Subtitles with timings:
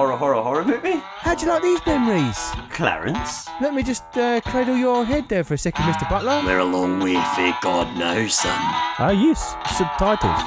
[0.00, 0.98] horror, horror, horror movie?
[1.18, 2.38] How'd you like these memories?
[2.70, 3.46] Clarence?
[3.60, 6.08] Let me just uh, cradle your head there for a second, Mr.
[6.08, 6.40] Butler.
[6.42, 8.50] We're a long way for God now, son.
[8.98, 10.40] Ah, yes, subtitles.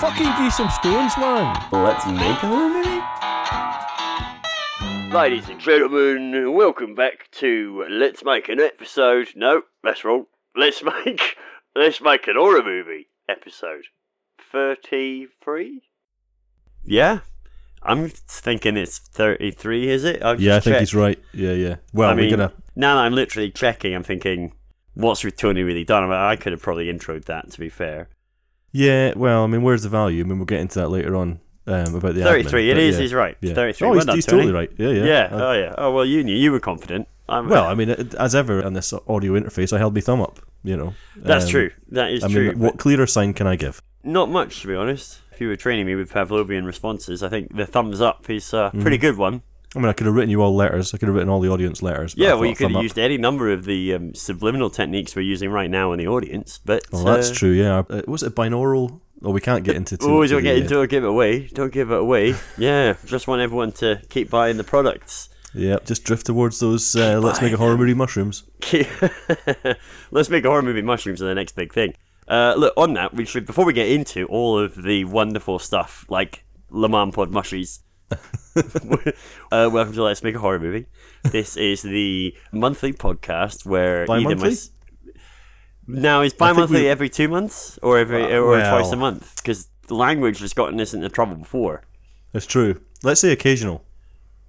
[0.00, 1.54] Fucking give you some stones, man.
[1.70, 3.02] Let's make a horror movie?
[5.14, 9.28] Ladies and gentlemen, welcome back to Let's Make an Episode.
[9.36, 10.24] No, that's wrong.
[10.56, 11.36] Let's make
[11.76, 13.84] Let's make an horror movie episode.
[14.50, 15.82] 33?
[16.84, 17.18] Yeah.
[17.86, 20.22] I'm thinking it's 33, is it?
[20.22, 20.80] I've Yeah, I think checked.
[20.80, 21.18] he's right.
[21.32, 21.76] Yeah, yeah.
[21.92, 22.52] Well, I mean, we're gonna.
[22.74, 24.52] now that I'm literally checking, I'm thinking,
[24.94, 26.02] what's with Tony really done?
[26.04, 28.08] I, mean, I could have probably introed that, to be fair.
[28.72, 30.22] Yeah, well, I mean, where's the value?
[30.24, 32.96] I mean, we'll get into that later on um, about the 33, admin, it is,
[32.96, 33.02] yeah.
[33.02, 33.36] he's right.
[33.40, 33.54] Yeah.
[33.54, 33.88] 33.
[33.88, 34.70] Oh, he's, he's totally right.
[34.76, 35.04] Yeah, yeah.
[35.04, 35.28] Yeah.
[35.32, 35.74] Uh, oh, yeah.
[35.78, 36.36] Oh, well, you knew.
[36.36, 37.08] You were confident.
[37.28, 40.38] I'm, well, I mean, as ever on this audio interface, I held my thumb up.
[40.62, 41.70] You know, that's Um, true.
[41.90, 42.48] That is I true.
[42.50, 43.80] mean, what clearer sign can I give?
[44.04, 45.20] Not much, to be honest.
[45.36, 48.70] If you were training me with Pavlovian responses, I think the thumbs up is a
[48.80, 49.42] pretty good one.
[49.74, 50.94] I mean, I could have written you all letters.
[50.94, 52.14] I could have written all the audience letters.
[52.16, 55.50] Yeah, well, you could have used any number of the um, subliminal techniques we're using
[55.50, 57.50] right now in the audience, but Well, that's uh, true.
[57.50, 57.82] Yeah.
[57.90, 59.02] Uh, was it binaural?
[59.22, 59.96] Oh, we can't get into.
[59.98, 60.88] too Oh, don't get the, into it.
[60.88, 61.48] Give it away.
[61.48, 62.34] Don't give it away.
[62.56, 65.28] yeah, just want everyone to keep buying the products.
[65.52, 66.96] Yeah, just drift towards those.
[66.96, 68.44] Uh, let's make a horror movie mushrooms.
[70.10, 71.94] Let's make a horror movie mushrooms are the next big thing.
[72.28, 76.04] Uh, look, on that, we should before we get into all of the wonderful stuff
[76.08, 77.80] like Le Mans Pod mushies.
[79.52, 80.86] uh, welcome to Let's Make a Horror Movie.
[81.24, 84.54] This is the monthly podcast where either my
[85.88, 89.68] now is bi-monthly we- every two months or every Uh, or twice a month because
[89.86, 91.82] the language has gotten us into trouble before.
[92.32, 92.80] That's true.
[93.04, 93.84] Let's say occasional.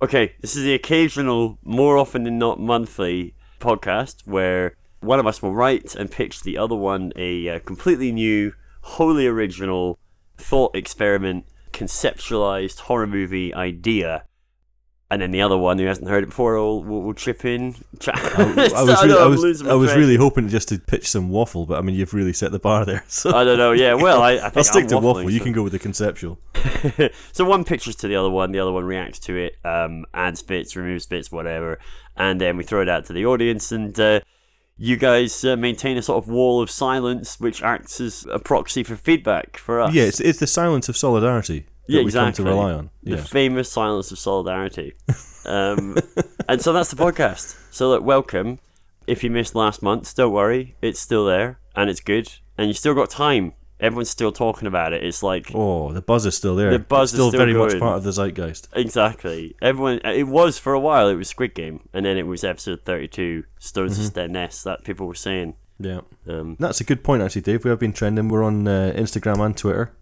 [0.01, 5.41] Okay, this is the occasional, more often than not monthly podcast where one of us
[5.41, 9.99] will write and pitch the other one a uh, completely new, wholly original
[10.37, 14.23] thought experiment, conceptualized horror movie idea.
[15.09, 17.75] And then the other one who hasn't heard it before will, will, will chip in.
[17.99, 21.29] Cha- I was, I really, I was, I was really hoping just to pitch some
[21.29, 23.03] waffle, but I mean, you've really set the bar there.
[23.07, 23.71] So I don't know.
[23.71, 25.23] Yeah, well, I, I think I'll stick I'm to waffle.
[25.23, 26.39] waffling, You so- can go with the conceptual.
[27.31, 30.43] so one pitches to the other one, the other one reacts to it, um, adds
[30.43, 31.79] bits, removes bits, whatever,
[32.17, 34.19] and then we throw it out to the audience, and uh,
[34.77, 38.83] you guys uh, maintain a sort of wall of silence, which acts as a proxy
[38.83, 39.93] for feedback for us.
[39.93, 42.43] Yeah, it's, it's the silence of solidarity that Yeah, we exactly.
[42.43, 42.89] come to rely on.
[43.03, 44.93] The famous silence of solidarity.
[45.47, 45.95] Um,
[46.49, 47.55] and so that's the podcast.
[47.71, 48.59] So look, welcome.
[49.07, 52.27] If you missed last month, don't worry, it's still there and it's good,
[52.57, 53.53] and you still got time.
[53.79, 55.03] Everyone's still talking about it.
[55.03, 56.71] It's like Oh, the buzz is still there.
[56.71, 58.69] The buzz It's is still, still very much part of the zeitgeist.
[58.73, 59.55] Exactly.
[59.61, 59.99] Everyone.
[60.03, 61.07] It was for a while.
[61.09, 64.07] It was Squid Game, and then it was episode thirty-two, Stones Mm-hmm.
[64.07, 65.53] of Dead Nest that people were saying.
[65.79, 67.63] Yeah, Um, that's a good point, actually, Dave.
[67.63, 68.29] We have been trending.
[68.29, 69.93] We're on uh, Instagram and Twitter.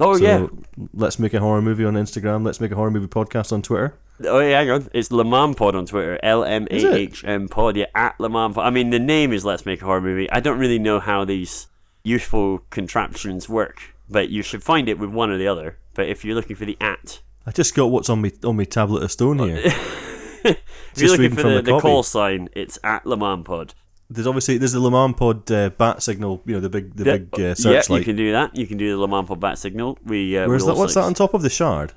[0.00, 0.46] oh so yeah.
[0.92, 2.44] let's make a horror movie on Instagram.
[2.44, 3.96] Let's make a horror movie podcast on Twitter.
[4.24, 4.58] Oh yeah.
[4.58, 4.88] Hang on.
[4.92, 6.18] It's Le Mans Pod on Twitter.
[6.24, 7.76] L M A H M Pod.
[7.76, 8.66] Yeah, at Le Mans Pod.
[8.66, 10.28] I mean, the name is Let's Make a Horror Movie.
[10.32, 11.68] I don't really know how these
[12.04, 15.78] useful contraptions work, but you should find it with one or the other.
[15.94, 18.64] But if you're looking for the at, I just got what's on me on my
[18.64, 19.60] tablet of stone here.
[19.64, 20.56] if
[20.96, 23.74] you're looking for the, the the call sign, it's at Le Mans Pod.
[24.08, 26.42] There's obviously there's the Le Mans Pod uh, bat signal.
[26.46, 28.56] You know the big the Yeah, big uh, yeah, you can do that.
[28.56, 29.98] You can do the Le Mans Pod bat signal.
[30.04, 30.76] We uh, Where's that?
[30.76, 31.92] What's that on top of the shard?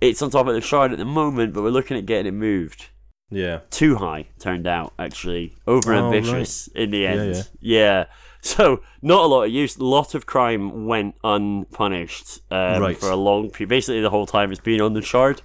[0.00, 2.36] It's on top of the shard at the moment, but we're looking at getting it
[2.36, 2.90] moved.
[3.30, 3.60] Yeah.
[3.70, 5.54] Too high, turned out, actually.
[5.66, 7.34] Over Oh, ambitious in the Yeah, end.
[7.34, 7.42] yeah.
[7.60, 8.04] Yeah.
[8.42, 9.76] So, not a lot of use.
[9.76, 12.96] A lot of crime went unpunished um, Right.
[12.96, 13.68] for a long period.
[13.68, 15.42] Basically, the whole time it's been on the shard.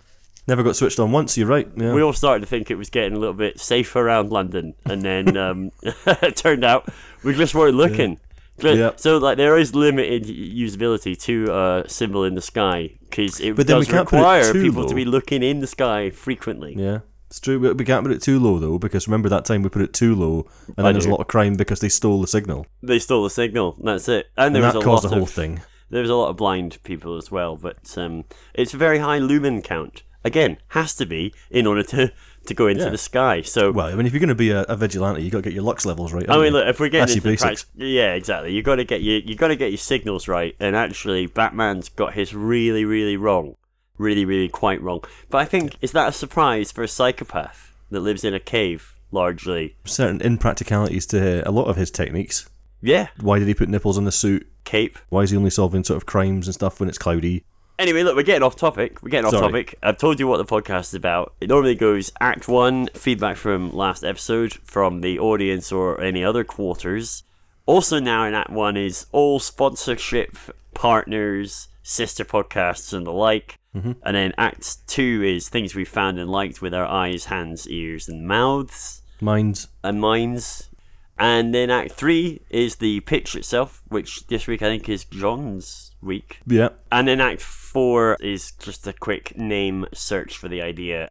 [0.48, 1.38] Never got switched on once.
[1.38, 1.68] You're right.
[1.76, 1.94] Yeah.
[1.94, 5.02] We all started to think it was getting a little bit safer around London, and
[5.02, 6.88] then um, it turned out
[7.24, 8.20] we just weren't looking.
[8.58, 8.92] But- Yeah.
[8.98, 13.68] So, like, there is limited usability to a symbol in the sky because it But
[13.68, 16.10] then we does can't put it require too people to be looking in the sky
[16.12, 16.76] frequently.
[16.78, 17.00] yeah.
[17.34, 17.74] It's true.
[17.74, 20.14] We, can't put it too low though, because remember that time we put it too
[20.14, 23.00] low, and I then there's a lot of crime because they stole the signal, They
[23.00, 23.76] stole the signal.
[23.84, 24.28] That's it.
[24.38, 25.62] And and there was that a caused lot the whole of thing.
[25.90, 27.56] there was a lot of blind people as well.
[27.56, 30.04] But um, it's a very high lumen count.
[30.24, 32.14] Again, has to be in order to
[32.46, 32.90] to go into Yeah.
[32.92, 33.42] the sky.
[33.42, 35.38] So Well, I mean, if you're going to be a, a vigilante, you have got
[35.40, 36.30] to get your lux levels right.
[36.30, 36.52] I mean, you?
[36.52, 38.54] look, if we're getting into the practice, yeah, exactly.
[38.54, 40.56] You got to get your you got to get your signals right.
[40.60, 43.56] And actually, Batman's got his really, really wrong,
[43.98, 45.04] really, really quite wrong.
[45.30, 48.96] But I think is that a surprise for a psychopath that lives in a cave
[49.12, 49.76] largely?
[49.86, 52.50] certain impracticalities to a lot of his techniques.
[52.82, 54.48] Yeah, Why did he put nipples on the suit?
[54.66, 54.98] cape.
[55.10, 57.44] Why is he only solving sort of crimes and stuff when it's cloudy?
[57.80, 59.02] Anyway, look, we're getting off topic.
[59.04, 59.44] We're getting off Sorry.
[59.48, 59.76] topic.
[59.84, 61.34] I've told you what the podcast is about.
[61.42, 66.44] It normally goes Act 1, feedback from last episode, from the audience or any other
[66.44, 67.24] quarters.
[67.66, 70.38] Also, now in Act 1 is all sponsorship,
[70.74, 73.56] partners, sister podcasts, and the like.
[73.76, 73.96] Mhm.
[74.04, 78.08] And then Act Two is things we found and liked with our eyes, hands, ears,
[78.08, 79.68] and mouths Minds.
[79.84, 80.70] and minds.
[81.18, 85.92] And then Act Three is the pitch itself, which this week I think is John's
[86.02, 86.40] week.
[86.46, 86.70] Yeah.
[86.92, 91.10] And then Act Four is just a quick name search for the idea.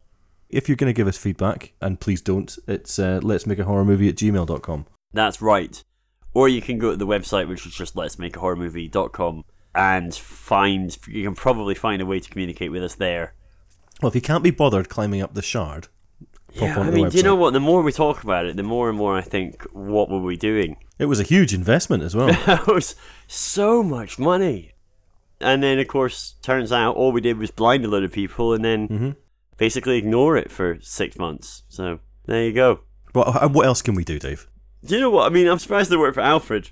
[0.49, 3.63] If you're going to give us feedback, and please don't, it's uh, let's make a
[3.63, 4.85] horror movie at gmail.com.
[5.11, 5.83] That's right.
[6.35, 9.45] Or you can go to the website, which is just let's make a horror movie.com
[9.75, 13.33] and find, you can probably find a way to communicate with us there.
[14.01, 15.87] Well, if you can't be bothered climbing up the shard,
[16.55, 17.53] pop Yeah, I mean, do you know what?
[17.53, 20.35] The more we talk about it, the more and more I think, what were we
[20.37, 20.77] doing?
[20.99, 22.27] It was a huge investment as well.
[22.45, 22.95] That was
[23.27, 24.71] so much money.
[25.41, 28.53] And then, of course, turns out all we did was blind a load of people
[28.53, 29.15] and then Mhm.
[29.57, 31.63] basically ignore it for six months.
[31.69, 32.81] So there you go.
[33.13, 34.47] but uh, what else can we do, Dave?
[34.85, 35.25] Do you know what?
[35.25, 36.69] I mean, I'm surprised they worked for Alfred.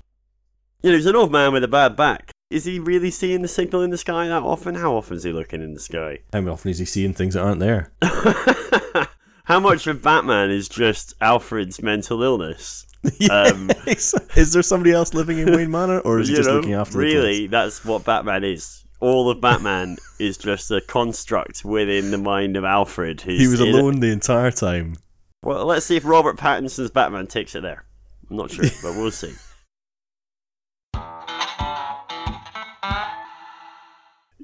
[0.82, 2.30] You know, he's an old man with a bad back.
[2.52, 4.74] Is he really seeing the signal in the sky that often?
[4.74, 6.18] How often is he looking in the sky?
[6.34, 7.92] How often is he seeing things that aren't there?
[9.44, 12.86] How much of Batman is just Alfred's mental illness?
[13.28, 16.56] Um, is, is there somebody else living in Wayne Manor, or is he just know,
[16.56, 18.84] looking after the really, that's what Batman is.
[19.00, 23.22] All of Batman is just a construct within the mind of Alfred.
[23.22, 24.94] Who's He was alone the entire time.
[25.42, 27.84] Well, let's see if Robert Pattinson's Batman takes it there.
[28.30, 29.34] I'm not sure, but we'll see.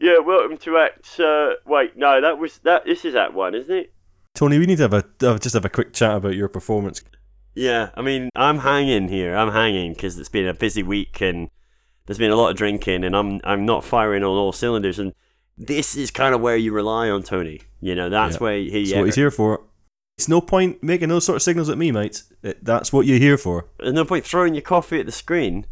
[0.01, 1.19] Yeah, welcome to Act.
[1.19, 2.85] Uh, wait, no, that was that.
[2.85, 3.93] This is Act One, isn't it?
[4.35, 7.03] Tony, we need to have a uh, just have a quick chat about your performance.
[7.55, 9.35] Yeah, I mean, I'm hanging here.
[9.37, 11.49] I'm hanging because it's been a busy week and
[12.07, 14.99] there's been a lot of drinking, and I'm I'm not firing on all cylinders.
[15.01, 15.13] And
[15.57, 17.63] this is kind of where you rely on Tony.
[17.81, 18.41] You know, that's Yeah.
[18.41, 18.85] where he.
[18.85, 19.65] That's what he's here for.
[20.17, 22.23] It's no point making those sort of signals at me, mate.
[22.43, 23.67] It, that's what you're here for.
[23.79, 25.67] There's no point throwing your coffee at the screen.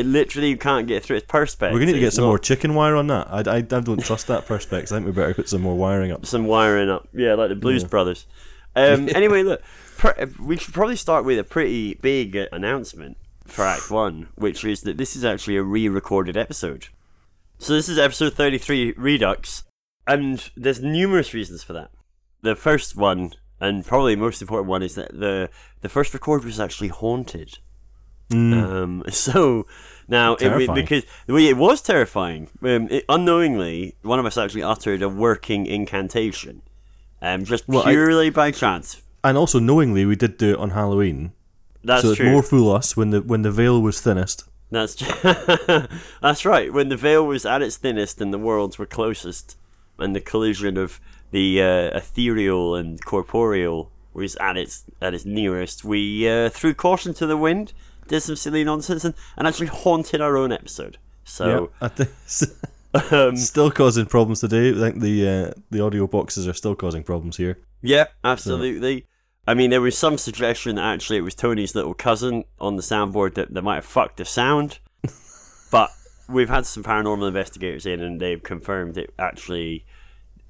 [0.00, 1.72] It literally you can't get through its perspex.
[1.72, 3.28] We're going to need to get some not- more chicken wire on that.
[3.30, 4.90] I, I, I don't trust that perspex.
[4.92, 6.24] I think we better put some more wiring up.
[6.26, 7.08] some wiring up.
[7.12, 7.88] Yeah, like the Blues Yeah.
[7.88, 8.26] Brothers.
[8.74, 9.62] Um, anyway, look,
[10.40, 13.16] we should probably start with a pretty big announcement
[13.46, 16.88] for Act One, which is that this is actually a re-recorded episode.
[17.58, 19.64] So this is episode thirty-three, Redux,
[20.06, 21.90] and there's numerous reasons for that.
[22.42, 25.50] The first one, and probably the most important one, is that the
[25.82, 27.58] the first record was actually haunted.
[28.32, 29.66] Um, so
[30.08, 32.48] now, it, because well, it was terrifying.
[32.62, 36.62] Um, it, unknowingly, one of us actually uttered a working incantation,
[37.22, 39.02] um, just Well, I- purely by chance.
[39.22, 41.32] And also, knowingly, we did do it on Halloween.
[41.84, 42.30] That's so true.
[42.30, 44.44] more fool us when the when the veil was thinnest.
[44.70, 44.94] That's
[46.22, 46.72] that's right.
[46.72, 49.56] When the veil was at its thinnest and the worlds were closest,
[49.98, 51.00] and the collision of
[51.30, 57.14] the uh, ethereal and corporeal was at its at its nearest, we uh, threw caution
[57.14, 57.72] to the wind,
[58.10, 60.98] did some silly nonsense, and, and actually haunted our own episode.
[61.24, 62.10] So, I think
[63.12, 64.70] um, still causing problems today.
[64.70, 67.58] I think the uh, the audio boxes are still causing problems here.
[67.82, 69.06] yeah, absolutely.
[69.46, 72.82] I mean, there was some suggestion that actually it was Tony's little cousin on the
[72.82, 74.78] soundboard that, that might have fucked the sound.
[75.72, 75.90] but
[76.28, 79.86] we've had some paranormal investigators in and they've confirmed it actually.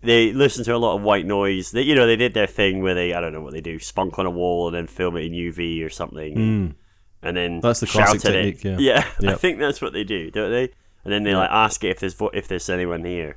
[0.02, 1.70] They listened to a lot of white noise.
[1.70, 3.78] They, you know, they did their thing where they, I don't know what they do,
[3.78, 6.36] spunk on a wall and then film it in UV or something.
[6.36, 6.74] Mm.
[7.22, 8.80] And then That's the classic technique, It.
[8.80, 9.04] yeah.
[9.22, 9.38] I Yep.
[9.40, 10.70] think that's what they do, don't they?
[11.04, 13.36] And then they like ask it if there's vo- if there's anyone here.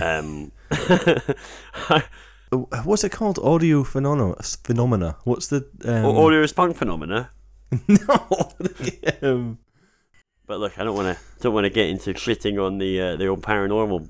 [0.00, 0.52] Um,
[2.52, 3.38] Uh, What's it called?
[3.40, 4.36] Audio phenomena.
[4.62, 5.16] Phenomena.
[5.24, 7.30] What's the um, audio response phenomena.
[7.88, 8.52] no?
[9.22, 9.58] um,
[10.46, 13.16] But look, I don't want to don't want to get into shitting on the uh,
[13.16, 14.08] the old paranormal.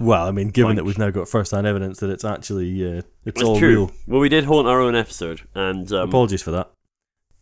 [0.00, 3.40] well, I mean, given that we've now got first-hand evidence that it's actually uh, it's
[3.40, 3.68] It's all true.
[3.68, 3.90] real.
[4.08, 6.70] Well, we did haunt our own episode, and um, Apologies for that.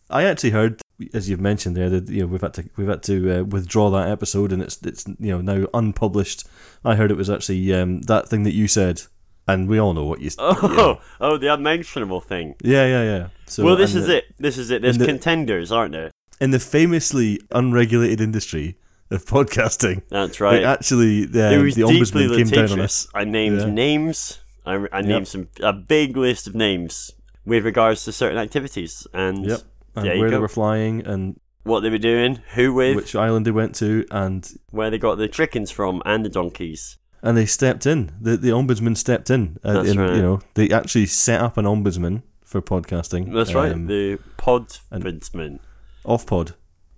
[0.09, 0.81] I actually heard,
[1.13, 3.89] as you've mentioned there, that you know we've had to we've had to uh, withdraw
[3.91, 6.45] that episode, and it's it's you know now unpublished.
[6.85, 9.01] I heard it was actually um, that thing that you said,
[9.47, 10.29] and we all know what you.
[10.39, 12.55] oh, oh, the unmentionable thing.
[12.63, 13.27] Yeah, yeah, yeah.
[13.45, 14.25] So, well, this is the- it.
[14.37, 14.81] This is it.
[14.81, 16.11] There's the- contenders, aren't there?
[16.41, 18.75] in the famously unregulated industry
[19.11, 20.01] of podcasting.
[20.09, 20.63] That's Like, right.
[20.63, 23.07] actually, the, it the deeply ombudsman came down on us.
[23.13, 23.65] I named Yeah.
[23.69, 24.39] names.
[24.65, 27.11] I, I named some a big list of names
[27.45, 29.61] with regards to certain activities, and Yep.
[29.95, 30.41] And there you where they go.
[30.41, 34.49] were flying, and what they were doing, who with, which island they went to, and
[34.71, 36.97] where they got the chickens from, and the donkeys.
[37.21, 38.11] and they stepped in.
[38.19, 39.57] The the ombudsman stepped in.
[39.63, 40.15] Uh, That's and, right.
[40.15, 43.33] You know, they actually set up an ombudsman for podcasting.
[43.33, 43.71] That's right.
[43.71, 45.59] um, The podbudsman.
[46.05, 46.55] off pod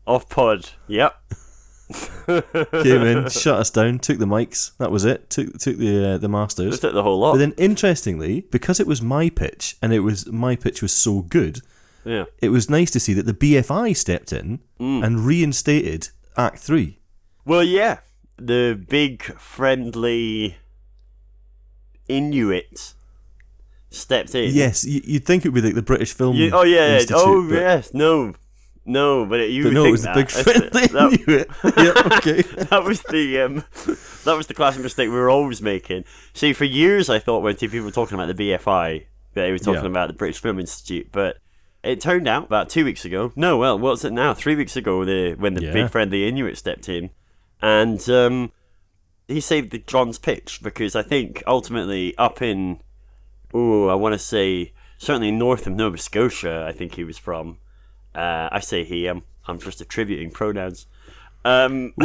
[0.08, 0.70] Off pod.
[0.88, 1.16] Yep.
[2.26, 4.76] came in, shut us down, took the mics.
[4.78, 5.30] That was it.
[5.30, 6.72] Took took the uh, the masters.
[6.72, 7.34] Just took the whole lot.
[7.34, 11.22] But then, interestingly, because it was my pitch, and it was my pitch was so
[11.22, 11.60] good,
[12.06, 12.26] yeah.
[12.42, 15.04] it was nice to see that the BFI stepped in Mm.
[15.06, 17.00] and reinstated Act Three.
[17.46, 18.00] Well, yeah.
[18.38, 20.58] The big friendly
[22.08, 22.94] Inuit
[23.90, 24.54] stepped in.
[24.54, 26.36] Yes, you, you'd think it would be like the British Film.
[26.36, 26.96] You- oh yeah.
[26.96, 28.34] Institute, oh yes, no,
[28.86, 30.16] no, but it, you But no, it was the that.
[30.16, 31.50] big friendly Inuit.
[31.64, 32.42] yeah, okay.
[32.66, 33.64] that was the um,
[34.26, 36.04] that was the classic mistake we were always making.
[36.34, 39.52] See, for years I thought when two people were talking about the BFI that they
[39.52, 39.90] were talking Yeah.
[39.90, 41.38] about the British Film Institute, but
[41.86, 43.32] it turned out about two weeks ago.
[43.36, 44.34] No, well, what's it now?
[44.34, 45.74] Three weeks ago, the when the Yeah.
[45.74, 47.12] big friendly Inuit stepped in,
[47.62, 48.52] and um,
[49.28, 52.80] he saved the John's pitch because I think ultimately up in
[53.54, 56.66] oh, I want to say certainly north of Nova Scotia.
[56.68, 57.58] I think he was from.
[58.14, 59.08] Uh, I say he.
[59.08, 60.88] I'm I'm just attributing pronouns.
[61.46, 61.94] Um,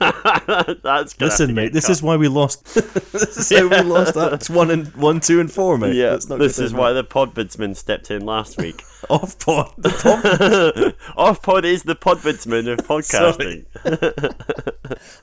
[0.00, 1.92] that's Listen, mate, this cut.
[1.92, 2.64] is why we lost.
[2.74, 4.32] this is how we lost that.
[4.34, 5.94] It's one and one, two, and four, mate.
[5.94, 6.16] yeah.
[6.16, 8.82] This is why the podbidsman stepped in last week.
[9.08, 9.72] off pod.
[9.78, 10.94] The pod.
[11.16, 13.66] Off pod is the podbidsman of podcasting.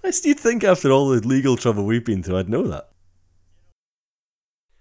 [0.03, 2.89] I still think after all the legal trouble we've been through, I'd know that.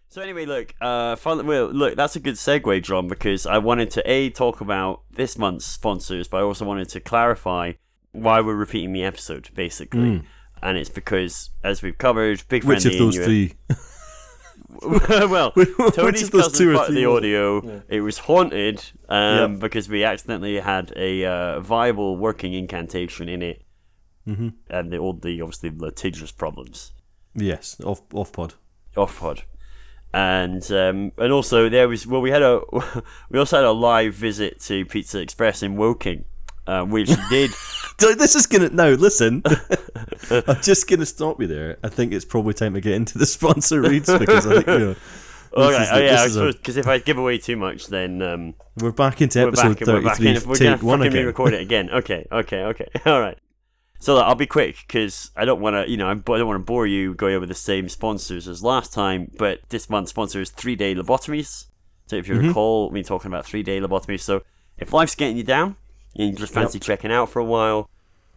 [0.08, 3.90] So anyway, look, uh, fun, well, look, that's a good segue, John, because I wanted
[3.92, 7.72] to a talk about this month's sponsors, but I also wanted to clarify
[8.12, 10.22] why we're repeating the episode, basically.
[10.62, 12.68] And it's because, as we've covered, Big Hmm.
[12.68, 13.76] Which Friendly of those Inuit- three?
[15.28, 17.16] well, Which Tony's of those cousin two or fucked three the was it?
[17.26, 17.82] audio.
[17.88, 19.60] It was haunted um, Yep.
[19.60, 23.62] because we accidentally had a uh, viable working incantation in it,
[24.26, 24.48] mm-hmm.
[24.70, 26.92] and the, all the obviously litigious problems
[27.34, 28.54] Yes, off off pod.
[28.96, 29.42] off pod.
[30.14, 32.60] And um, and also there was well we had a
[33.30, 36.24] we also had a live visit to Pizza Express in Woking,
[36.66, 37.81] uh, which did So
[38.16, 39.42] This is gonna now listen.
[40.30, 41.78] I'm just gonna stop you there.
[41.82, 44.78] I think it's probably time to get into the sponsor reads because I think you
[44.78, 44.94] know.
[45.54, 45.88] okay is
[46.36, 49.48] oh yeah because if I give away too much then um, We're back into we're
[49.48, 50.28] episode back we're back 33.
[50.28, 51.12] in we're gonna take one again.
[51.12, 53.36] re-record it again okay okay okay all right
[54.00, 56.64] so I'll be quick because I don't want to you know I don't want to
[56.64, 60.48] bore you going over the same sponsors as last time but this month's sponsor is
[60.50, 61.66] three day lobotomies
[62.06, 62.48] so if you Mm-hmm.
[62.48, 64.42] recall me talking about three day lobotomies so
[64.78, 65.76] if life's getting you down
[66.16, 67.90] and you just fancy checking out for a while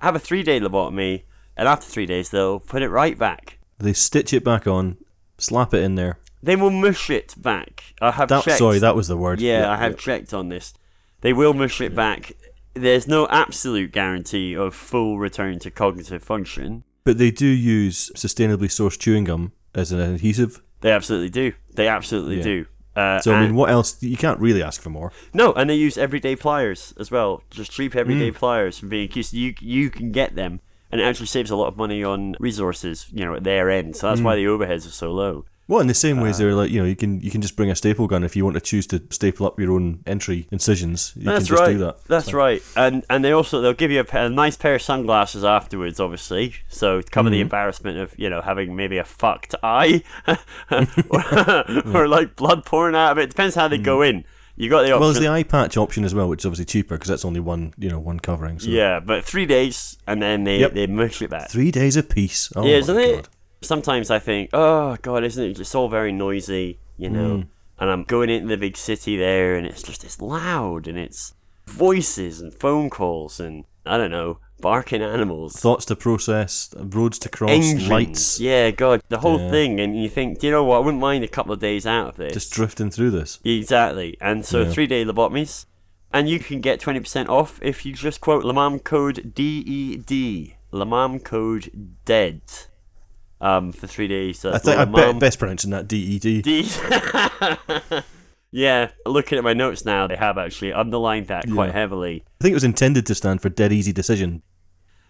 [0.05, 1.23] have a three day lobotomy
[1.57, 4.97] and after three days they'll put it right back They stitch it back on,
[5.37, 6.19] slap it in there.
[6.43, 9.41] they will mush it back I have That, checked sorry, that was the word.
[9.41, 10.73] Yeah, I have checked on this.
[11.21, 12.33] They will mush it back.
[12.75, 16.83] There's no absolute guarantee of full return to cognitive function.
[17.03, 20.61] But they do use sustainably sourced chewing gum as an adhesive.
[20.81, 21.53] They absolutely do.
[21.73, 22.65] They absolutely do.
[22.95, 24.01] Uh, So I mean, what else?
[24.01, 25.11] You can't really ask for more.
[25.33, 27.41] no, and they use everyday pliers as well.
[27.51, 28.35] Just cheap everyday Mm.
[28.35, 29.33] pliers from being accused.
[29.33, 30.59] You you can get them,
[30.91, 33.07] and it actually saves a lot of money on resources.
[33.11, 33.95] You know, at their end.
[33.95, 34.25] So that's Mm.
[34.25, 35.45] why the overheads are so low.
[35.67, 37.41] Well, in the same way as Uh, they're like, you know, you can you can
[37.41, 40.01] just bring a staple gun if you want to choose to staple up your own
[40.05, 41.11] entry incisions.
[41.15, 41.71] You That's can just right.
[41.73, 42.03] do that.
[42.05, 42.61] That's right.
[42.75, 46.53] And and they also they'll give you a, a nice pair of sunglasses afterwards, obviously.
[46.67, 47.41] So to cover the Mm-hmm.
[47.43, 50.03] embarrassment of you know having maybe a fucked eye,
[51.09, 53.29] or, or like blood pouring out of it.
[53.29, 54.23] Depends how they go in.
[54.57, 54.97] You got the option.
[54.97, 54.99] Mm.
[55.01, 57.41] Well, there's the eye patch option as well, which is obviously cheaper because that's only
[57.41, 58.59] one, you know, one covering.
[58.59, 58.69] So.
[58.69, 60.73] yeah, but three days and then they Yep.
[60.73, 61.49] they mush it back.
[61.49, 62.51] Three days of peace.
[62.55, 63.27] Oh yeah, isn't it?
[63.61, 67.37] Sometimes I think, oh god, isn't it just all very noisy, you know?
[67.37, 67.47] Mm.
[67.79, 71.33] And I'm going into the big city there, and it's just it's loud, and it's
[71.67, 77.29] voices and phone calls, and I don't know, barking animals, Thoughts to process, roads to
[77.29, 77.89] cross, engines.
[77.89, 79.51] lights, Yeah, god, the whole Yeah.
[79.51, 80.77] thing, and you think, do you know what?
[80.77, 82.33] I wouldn't mind a couple of days out of this.
[82.33, 83.39] just drifting through this.
[83.43, 84.15] Exactly.
[84.21, 84.69] And so Yeah.
[84.71, 85.65] three day lobotomies.
[86.13, 90.55] And you can get 20% off if you just quote Lamam code DED.
[90.71, 91.69] Lamam code
[92.05, 92.41] DEAD.
[93.41, 94.39] Um, for three days.
[94.39, 96.41] So I think I Lamam bet best pronouncing that D E D.
[96.41, 96.65] D.
[98.51, 101.71] yeah, looking at my notes now, they have actually underlined that quite Yeah.
[101.73, 102.23] heavily.
[102.39, 104.41] I think it was intended to stand for dead easy decision.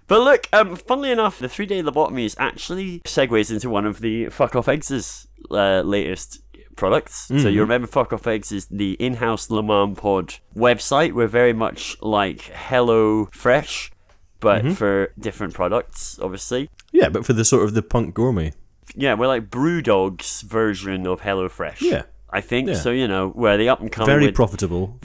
[0.08, 4.30] But look, um, funnily enough, the three day lobotomies actually segues into one of the
[4.30, 6.42] Fuck Off Eggs' uh, latest
[6.76, 7.28] products.
[7.28, 11.14] So you remember Fuck Off Eggs is the in house Le Mans Pod website.
[11.14, 13.92] We're very much like Hello Fresh,
[14.40, 16.70] but for different products, obviously.
[16.96, 18.54] Yeah, but for the sort of the punk gourmet.
[18.96, 21.82] Yeah, we're like Brewdog's version of Hello Fresh.
[21.82, 22.04] Yeah.
[22.30, 22.76] I think Yeah.
[22.76, 22.92] so.
[22.92, 24.98] You know, where the up and coming Very with profitable.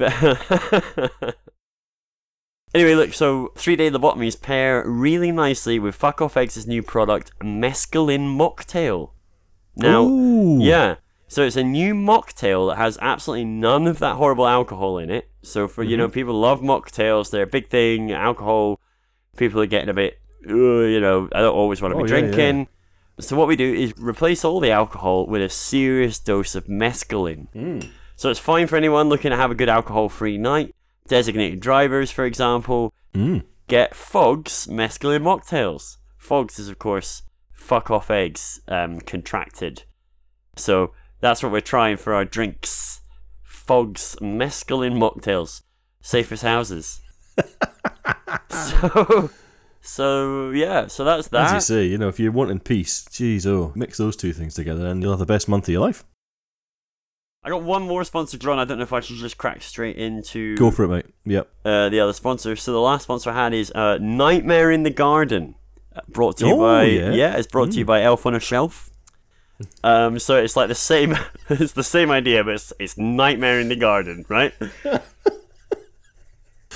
[2.75, 7.33] anyway, look, so three day lobotomies pair really nicely with Fuck Off Eggs' new product,
[7.41, 9.11] Mescaline Mocktail.
[9.77, 10.61] Now, Ooh.
[10.61, 10.97] yeah,
[11.29, 15.31] so it's a new mocktail that has absolutely none of that horrible alcohol in it.
[15.43, 16.13] So for you know, Mm-hmm.
[16.15, 18.13] people love mocktails; they're a big thing.
[18.13, 18.79] Alcohol,
[19.37, 22.21] people are getting a bit, You know, I don't always want to Oh, be yeah,
[22.21, 22.69] drinking.
[23.21, 27.49] So what we do is replace all the alcohol with a serious dose of mescaline.
[27.55, 27.89] Mm.
[28.17, 30.75] So it's fine for anyone looking to have a good alcohol-free night.
[31.09, 33.45] Designated drivers, for example, Mm.
[33.67, 35.97] get Fogs mescaline mocktails.
[36.17, 39.83] Fogs is, of course, fuck off eggs um, contracted.
[40.57, 43.01] So that's what we're trying for our drinks.
[43.43, 45.63] Fogs, mescaline mocktails,
[46.01, 47.01] safest houses.
[48.49, 49.31] so,
[49.81, 51.47] so yeah, so that's that.
[51.49, 54.55] As you say, you know, if you're wanting peace, geez, oh, mix those two things
[54.55, 56.05] together and you'll have the best month of your life.
[57.43, 58.59] I got one more sponsor, John.
[58.59, 61.07] I don't know if I should just crack straight into Go for it, mate.
[61.25, 61.49] Yep.
[61.65, 62.55] uh, the other sponsor.
[62.55, 65.55] So the last sponsor I had is uh, Nightmare in the Garden,
[66.09, 67.37] brought to you Oh, by yeah.
[67.37, 68.91] it's brought to you by Elf on a Shelf.
[69.83, 71.17] Um, so it's like the same,
[71.49, 74.53] it's the same idea, but it's, it's Nightmare in the Garden, right?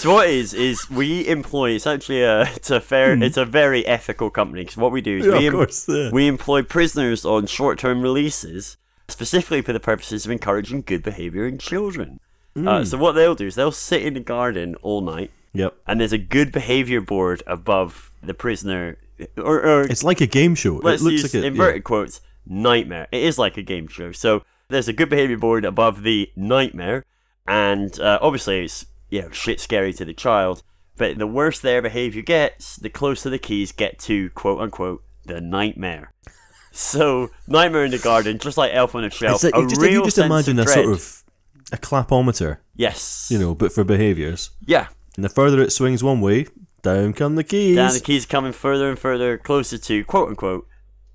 [0.05, 1.71] so what it is is we employ.
[1.73, 5.19] It's actually a it's a fair it's a very ethical company because what we do
[5.19, 5.33] is Hmm.
[5.33, 6.11] Yeah, we em- course, yeah.
[6.13, 8.77] we employ prisoners on short term releases
[9.09, 12.21] specifically for the purposes of encouraging good behavior in children.
[12.55, 12.69] Hmm.
[12.69, 15.75] Uh, so what they'll do is they'll sit in the garden all night Yep.
[15.87, 18.97] and there's a good behavior board above the prisoner
[19.37, 20.81] or, or It's like a game show.
[20.83, 24.11] let's it looks use like a, inverted quotes nightmare it is like a game show
[24.13, 27.05] so there's a good behavior board above the nightmare
[27.47, 30.63] and uh, obviously it's you know shit scary to the child.
[30.97, 35.41] But the worse their behavior gets the closer the keys get to quote unquote the
[35.41, 36.13] nightmare.
[36.77, 39.81] So nightmare in the garden just like elf on a shelf It's like, a just,
[39.81, 41.23] real you just sense imagine of a sort of
[41.71, 43.29] a clapometer, yes.
[43.31, 44.51] you know, but for behaviours.
[44.67, 44.89] yeah.
[45.15, 46.49] And the further it swings one way,
[46.83, 47.77] down come the keys.
[47.77, 50.67] down the keys coming further and further closer to quote unquote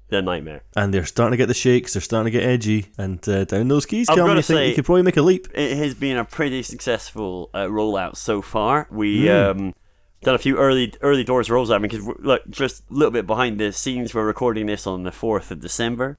[0.10, 3.28] the nightmare and they're starting to get the shakes, they're starting to get edgy, and
[3.30, 4.28] uh, down those keys I've come.
[4.28, 5.48] gotta You think you could probably make a leap.
[5.54, 8.88] it has been a pretty successful uh, rollout so far.
[8.92, 9.32] We Hmm.
[9.32, 9.76] um,
[10.24, 13.60] done a few early early doors rolls out because look, just a little bit behind
[13.60, 14.14] the scenes.
[14.14, 16.18] We're recording this on the fourth of December,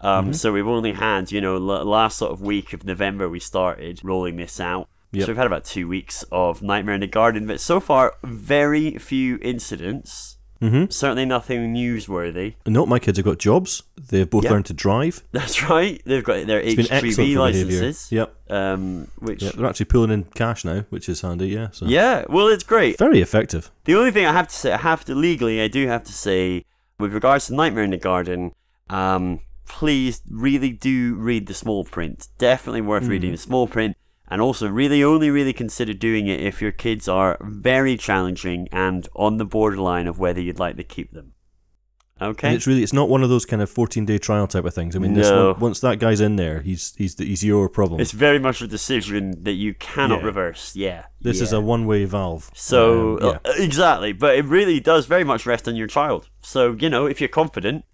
[0.00, 0.32] um, Mm-hmm.
[0.34, 4.00] so we've only had you know l- last sort of week of November we started
[4.04, 4.88] rolling this out.
[5.12, 5.22] Yep.
[5.24, 8.96] So we've had about two weeks of Nightmare in the Garden, but so far very
[8.98, 10.36] few incidents.
[10.60, 10.90] Mm-hmm.
[10.90, 12.54] Certainly nothing newsworthy.
[12.66, 13.82] No, my kids have got jobs.
[13.96, 14.50] They've both Yeah.
[14.50, 15.22] learned to drive.
[15.32, 16.02] That's right.
[16.04, 18.12] They've got their It's been excellent HGV licenses.
[18.12, 18.34] Yep.
[18.50, 19.54] Um, which Yep.
[19.54, 21.48] They're actually pulling in cash now, which is handy.
[21.48, 21.68] Yeah.
[21.72, 22.98] So yeah, well, it's great.
[22.98, 23.70] very effective.
[23.84, 26.12] The only thing I have to say, I have to legally, I do have to
[26.12, 26.64] say,
[26.98, 28.52] with regards to Nightmare in the Garden,
[28.90, 32.28] um, please really do read the small print.
[32.38, 33.96] Definitely worth reading the small print,
[34.30, 39.08] and also really only really consider doing it if your kids are very challenging and
[39.16, 41.32] on the borderline of whether you'd like to keep them.
[42.22, 42.54] And Okay.
[42.54, 44.94] it's really it's not one of those kind of fourteen day trial type of things.
[44.94, 45.52] I mean, this No.
[45.52, 47.98] one, once that guy's in there, he's he's he's your problem.
[47.98, 50.26] It's very much a decision that you cannot Yeah.
[50.26, 50.76] reverse.
[50.76, 51.04] Yeah.
[51.22, 52.50] this is a one way valve.
[52.54, 53.38] So Um, yeah.
[53.50, 56.28] uh, exactly, but it really does very much rest on your child.
[56.42, 57.84] So you know, if you're confident,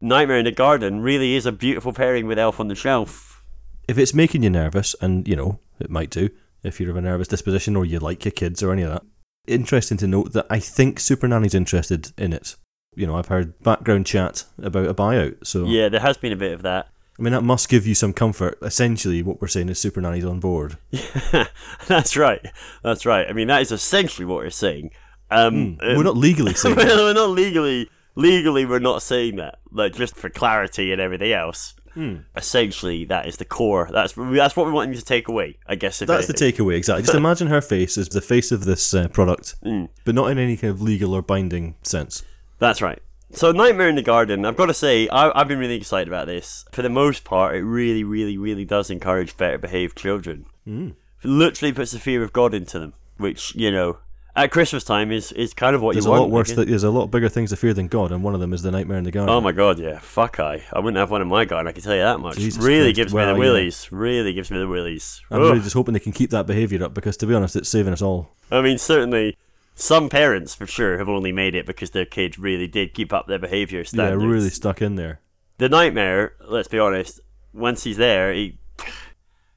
[0.00, 3.44] Nightmare in the Garden really is a beautiful pairing with Elf on the Shelf.
[3.88, 6.30] if it's making you nervous, and you know it might do
[6.62, 9.02] if you're of a nervous disposition or you like your kids or any of that.
[9.46, 12.56] Interesting to note that I think Super Nanny's interested in it.
[12.94, 16.36] You know, I've heard background chat about a buyout, so Yeah, there has been a
[16.36, 16.88] bit of that.
[17.18, 18.58] I mean that must give you some comfort.
[18.62, 20.78] Essentially, what we're saying is Super Nanny's on board.
[20.90, 21.46] Yeah,
[21.86, 22.44] That's right.
[22.82, 23.26] That's right.
[23.28, 24.90] I mean, that is essentially what we're saying.
[25.30, 26.86] Um, we're not legally saying that.
[26.86, 27.88] we're not legally.
[28.14, 29.58] Legally, we're not saying that.
[29.70, 31.74] Like just for clarity and everything else.
[31.94, 32.16] Hmm.
[32.36, 33.88] Essentially, that is the core.
[33.92, 35.56] That's that's what we want you to take away.
[35.66, 36.00] I guess.
[36.02, 37.02] If That's the takeaway, exactly.
[37.04, 39.88] Just imagine her face as the face of this uh, product, Mm.
[40.04, 42.22] but not in any kind of legal or binding sense.
[42.58, 43.00] That's right.
[43.30, 46.26] So, Nightmare in the Garden, I've got to say, I, I've been really excited about
[46.26, 46.64] this.
[46.72, 50.46] For the most part, it really, really, really does encourage better behaved children.
[50.66, 50.90] Mm.
[51.22, 53.98] It literally puts the fear of God into them, which, you know,
[54.44, 56.52] at Christmas time is, is kind of what There's you a lot worse.
[56.52, 58.62] That, there's a lot bigger things to fear than God, and one of them is
[58.62, 59.34] the nightmare in the garden.
[59.34, 59.98] Oh my god, yeah.
[59.98, 60.64] Fuck I.
[60.72, 62.36] I wouldn't have one in my garden, I can tell you that much.
[62.36, 62.96] Jesus really Christ.
[62.96, 63.52] gives Well, me the yeah.
[63.52, 63.92] willies.
[63.92, 65.20] Really gives me the willies.
[65.30, 65.48] I'm Ugh.
[65.48, 67.92] really just hoping they can keep that behaviour up because, to be honest, it's saving
[67.92, 68.34] us all.
[68.50, 69.36] I mean, certainly,
[69.74, 73.26] some parents, for sure, have only made it because their kids really did keep up
[73.26, 74.22] their behaviour standards.
[74.22, 75.20] Yeah, really stuck in there.
[75.58, 77.20] the nightmare, let's be honest,
[77.52, 78.58] once he's there, he,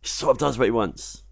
[0.02, 1.24] he sort of does what he wants.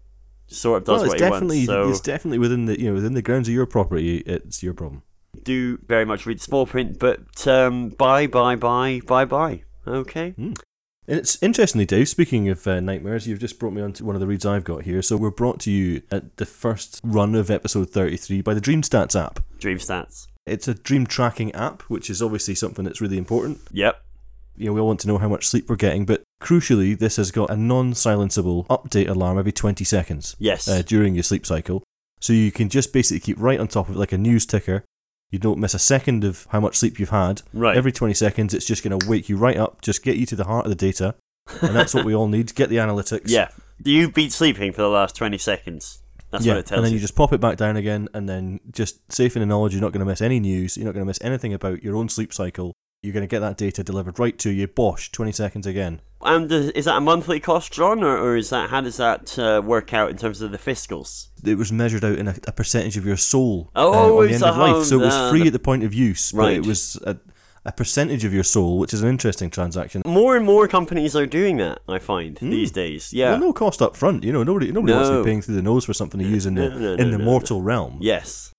[0.50, 1.68] Sort of does well, what it's he definitely wants.
[1.68, 4.18] So it's definitely within the you know within the grounds of your property.
[4.18, 5.02] It's your problem.
[5.44, 9.62] do very much read small print, but um, bye, bye, bye, bye, bye.
[9.86, 10.34] Okay.
[10.36, 12.08] And it's interestingly, Dave.
[12.08, 14.82] Speaking of uh, nightmares, you've just brought me onto one of the reads I've got
[14.82, 15.02] here.
[15.02, 18.82] So we're brought to you at the first run of episode 33 by the Dream
[18.82, 19.40] Stats app.
[19.58, 20.26] Dream stats.
[20.46, 23.60] It's a dream tracking app, which is obviously something that's really important.
[23.72, 24.02] Yep.
[24.56, 27.16] You know, we all want to know how much sleep we're getting, but crucially, this
[27.16, 30.66] has got a non-silenceable update alarm every 20 seconds Yes.
[30.68, 31.82] uh, during your sleep cycle.
[32.20, 34.84] So you can just basically keep right on top of it like a news ticker.
[35.30, 37.42] You don't miss a second of how much sleep you've had.
[37.52, 37.76] right.
[37.76, 40.36] Every 20 seconds, it's just going to wake you right up, just get you to
[40.36, 41.14] the heart of the data.
[41.62, 42.54] And that's what we all need.
[42.54, 43.22] Get the analytics.
[43.26, 43.48] yeah.
[43.84, 46.02] You've been sleeping for the last 20 seconds.
[46.30, 46.76] That's yeah, what it tells you.
[46.76, 46.96] and then you.
[46.96, 49.80] you just pop it back down again, and then just safe in the knowledge you're
[49.80, 52.08] not going to miss any news, you're not going to miss anything about your own
[52.08, 54.66] sleep cycle, You're going to get that data delivered right to you.
[54.68, 56.02] Bosh, 20 seconds again.
[56.20, 59.38] And uh, is that a monthly cost, John, or, or is that how does that
[59.38, 61.28] uh, work out in terms of the fiscals?
[61.42, 64.34] It was measured out in a, a percentage of your soul Oh, uh, on the
[64.34, 64.84] end of life.
[64.84, 66.44] So it was uh, free at the point of use, right.
[66.44, 67.16] but it was a,
[67.64, 70.02] a percentage of your soul, which is an interesting transaction.
[70.04, 71.80] More and more companies are doing that.
[71.88, 73.14] I find these days.
[73.14, 73.30] Yeah.
[73.30, 74.24] Well, no cost up front.
[74.24, 76.44] You know, nobody nobody wants to be paying through the nose for something to use
[76.44, 77.96] in the No, no, in no, the no, mortal realm.
[78.02, 78.52] Yes.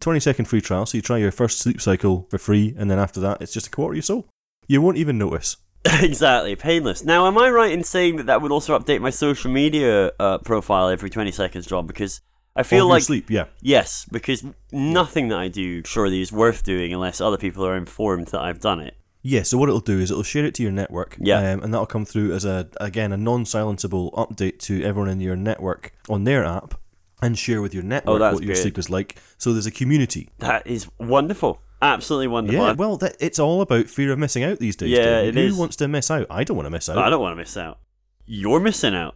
[0.00, 2.98] 20 second free trial, so you try your first sleep cycle for free, and then
[2.98, 4.28] after that, it's just a quarter of your soul.
[4.68, 5.56] You won't even notice.
[6.00, 6.56] exactly.
[6.56, 7.04] Painless.
[7.04, 10.38] Now, am I right in saying that that would also update my social media uh,
[10.38, 11.86] profile every 20 seconds, John?
[11.86, 12.20] Because
[12.56, 13.44] I feel like sleep, yeah.
[13.60, 18.28] yes, because nothing that I do surely is worth doing unless other people are informed
[18.28, 18.96] that I've done it.
[19.22, 21.52] Yeah, so what it'll do is it'll share it to your network, Yeah.
[21.52, 25.36] um, and that'll come through as a again a non-silenceable update to everyone in your
[25.36, 26.80] network on their app,
[27.22, 29.16] and share with your network Oh, what your sleep is like.
[29.38, 30.30] So there's a community.
[30.38, 31.60] That is wonderful.
[31.82, 32.60] Absolutely wonderful.
[32.66, 34.90] Yeah, well, that, it's all about fear of missing out these days.
[34.90, 35.56] Yeah, it Who is.
[35.56, 36.26] wants to miss out?
[36.30, 36.98] I don't want to miss out.
[36.98, 37.78] I don't want to miss out.
[38.24, 39.14] You're missing out.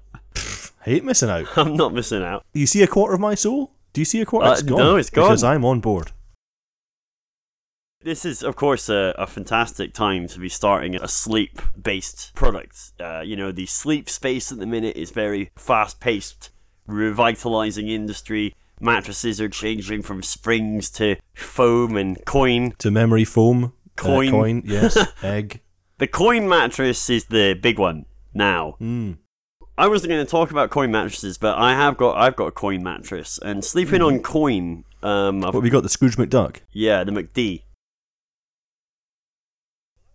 [0.83, 1.47] hate missing out.
[1.57, 2.45] I'm not missing out.
[2.53, 3.73] You see a quarter of my soul?
[3.93, 4.47] Do you see a quarter?
[4.49, 4.79] Uh, it's gone.
[4.79, 5.25] no, it's gone.
[5.29, 6.13] Because I'm on board.
[8.03, 12.93] This is, of course, a, a fantastic time to be starting a sleep based product.
[12.99, 16.51] Uh, you know, the sleep space at the minute is very fast paced,
[16.93, 18.55] revitalizing industry.
[18.81, 22.73] Mattresses are changing from springs to foam and coin.
[22.79, 23.65] To memory foam.
[23.65, 23.69] uh,
[24.03, 24.31] Coin.
[24.31, 24.97] coin, yes.
[25.23, 25.61] Egg.
[25.99, 28.77] The coin mattress is the big one now.
[28.81, 29.19] Mm.
[29.77, 32.53] I wasn't going to talk about coin mattresses, but I have got I've got a
[32.53, 34.85] coin mattress and sleeping on coin.
[35.03, 35.83] Um, I've What we got?
[35.83, 36.57] The Scrooge McDuck.
[36.73, 37.63] Yeah, the McD.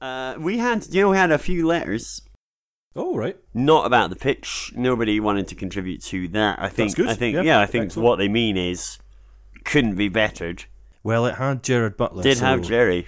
[0.01, 2.21] Uh, we had, you know, we had a few letters,
[2.95, 3.36] Oh, right.
[3.53, 4.71] not about the pitch.
[4.75, 6.60] Nobody wanted to contribute to that.
[6.62, 7.08] I think, good.
[7.08, 8.05] I think, Yeah, yeah, I think excellent.
[8.05, 8.99] what they mean is
[9.65, 10.65] couldn't be bettered.
[11.03, 12.23] Well, it had Jared Butler.
[12.23, 13.08] Did so have Jerry.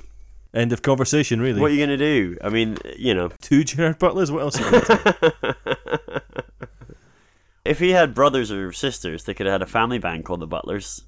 [0.53, 1.61] End of conversation, really.
[1.61, 2.37] What are you gonna do?
[2.43, 4.31] I mean, you know, Two Jared Butlers?
[4.31, 4.59] What else?
[7.65, 10.47] If he had brothers or sisters, they could have had a family band called the
[10.47, 11.03] Butlers.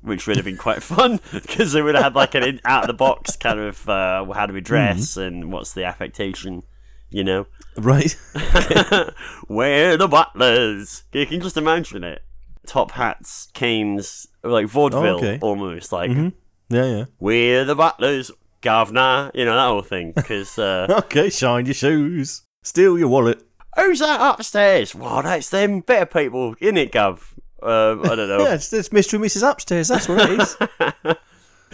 [0.00, 2.86] Which would have been quite fun because they would have had like an out of
[2.88, 6.64] the box kind of uh, how do we dress and what's the affectation,
[7.12, 7.46] you know.
[7.76, 8.14] right.
[9.48, 11.04] We're the butlers.
[11.12, 12.22] You can just imagine it.
[12.66, 15.38] Top hats, canes, like vaudeville Oh, okay.
[15.42, 15.92] almost.
[15.92, 16.30] Like, Yeah,
[16.68, 17.04] yeah.
[17.18, 20.12] we're the butlers, governor, you know, that whole thing.
[20.14, 22.42] Because, uh, Okay, shine your shoes.
[22.62, 23.42] Steal your wallet.
[23.76, 24.94] who's that upstairs?
[24.94, 27.20] Well, that's them better people, in it, Gov?
[27.60, 28.38] Uh, I don't know.
[28.44, 29.14] Yeah, it's, it's Mr.
[29.14, 29.48] and Mrs.
[29.50, 29.88] Upstairs.
[29.88, 30.56] That's what it is.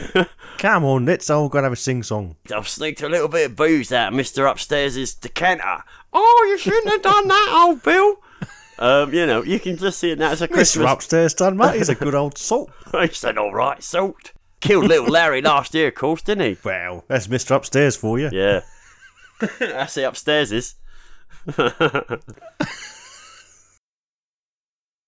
[0.59, 2.37] Come on, let's all go and have a sing song.
[2.55, 4.49] I've sneaked a little bit of booze out of Mr.
[4.51, 5.83] Upstairs' decanter.
[6.13, 8.17] Oh, you shouldn't have done that, old Bill.
[8.81, 10.31] Um, you know, you can just see it now.
[10.31, 10.87] It's a Mr.
[10.89, 11.75] Upstairs done, mate.
[11.79, 12.71] He's a good old salt.
[13.01, 14.31] He said, all right, salt.
[14.61, 16.57] Killed little Larry last year, of course, didn't he?
[16.63, 17.57] Well, that's Mr.
[17.57, 18.31] Upstairs for you.
[18.33, 18.61] Yeah.
[19.59, 20.77] That's the upstairs is.
[21.49, 22.19] I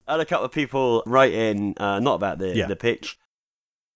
[0.08, 2.66] had a couple of people write in, uh, not about the, Yeah.
[2.66, 3.19] the pitch.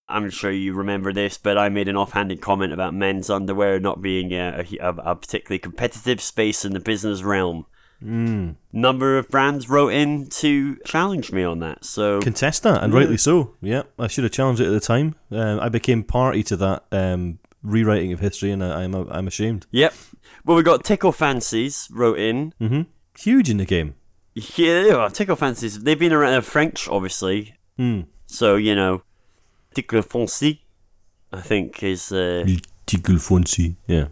[0.08, 4.02] I'm sure you remember this, but I made an offhanded comment about men's underwear not
[4.02, 7.66] being a, a, a particularly competitive space in the business realm.
[8.02, 8.56] Mm.
[8.72, 11.84] Number of brands wrote in to challenge me on that.
[11.86, 12.98] So Contest that, and Yeah.
[12.98, 13.54] rightly so.
[13.62, 15.14] Yeah, I should have challenged it at the time.
[15.30, 19.66] Um, I became party to that um, rewriting of history, and I, I'm I'm ashamed.
[19.70, 19.94] Yep.
[20.44, 22.52] Well, we got Tickle Fancies wrote in.
[22.58, 22.82] hmm
[23.18, 23.94] Huge in the game.
[24.34, 25.84] Yeah, Tickle Fancies.
[25.84, 27.54] They've been around uh, French, obviously.
[27.78, 28.00] Hmm.
[28.26, 29.02] So you know,
[29.74, 30.62] Tickle Fancy,
[31.32, 32.44] I think is uh,
[32.86, 33.18] Tickle.
[33.86, 34.06] Yeah.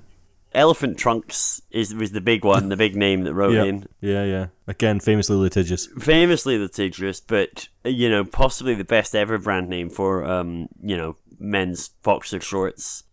[0.54, 3.64] Elephant Trunks is was the big one, the big name that wrote Yeah.
[3.64, 3.86] in.
[4.00, 4.46] Yeah, yeah.
[4.66, 5.86] Again, famously litigious.
[5.98, 11.16] Famously litigious, but you know, possibly the best ever brand name for um, you know,
[11.38, 13.04] men's boxer shorts.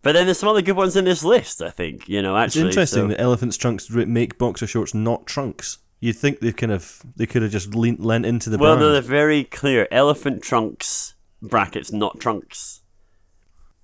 [0.00, 1.60] But then there's some other good ones in this list.
[1.60, 5.26] I think you know actually, It's interesting so- that elephants' trunks make boxer shorts not
[5.26, 5.78] trunks.
[6.00, 8.80] You'd think they kind of they could have just leant, lent into the well, brand.
[8.86, 9.88] no, they're very clear.
[9.90, 12.82] Elephant Trunks brackets, not trunks.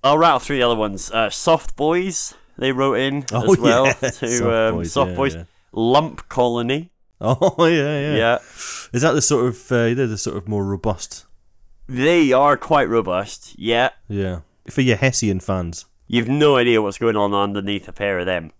[0.03, 1.09] I'll rattle through the other ones.
[1.11, 3.93] Uh, Soft Boys, they wrote in Oh, as well yeah.
[3.93, 5.35] to Soft um, Boys, Soft yeah, Boys.
[5.35, 5.43] yeah.
[5.71, 8.35] Lump Colony, oh yeah, yeah, yeah.
[8.93, 11.25] Is that the sort of uh, they're the sort of more robust?
[11.87, 13.57] They are quite robust.
[13.59, 14.39] Yeah, Yeah.
[14.69, 15.85] For your Hessian fans.
[16.07, 18.51] you've no idea what's going on underneath a pair of them.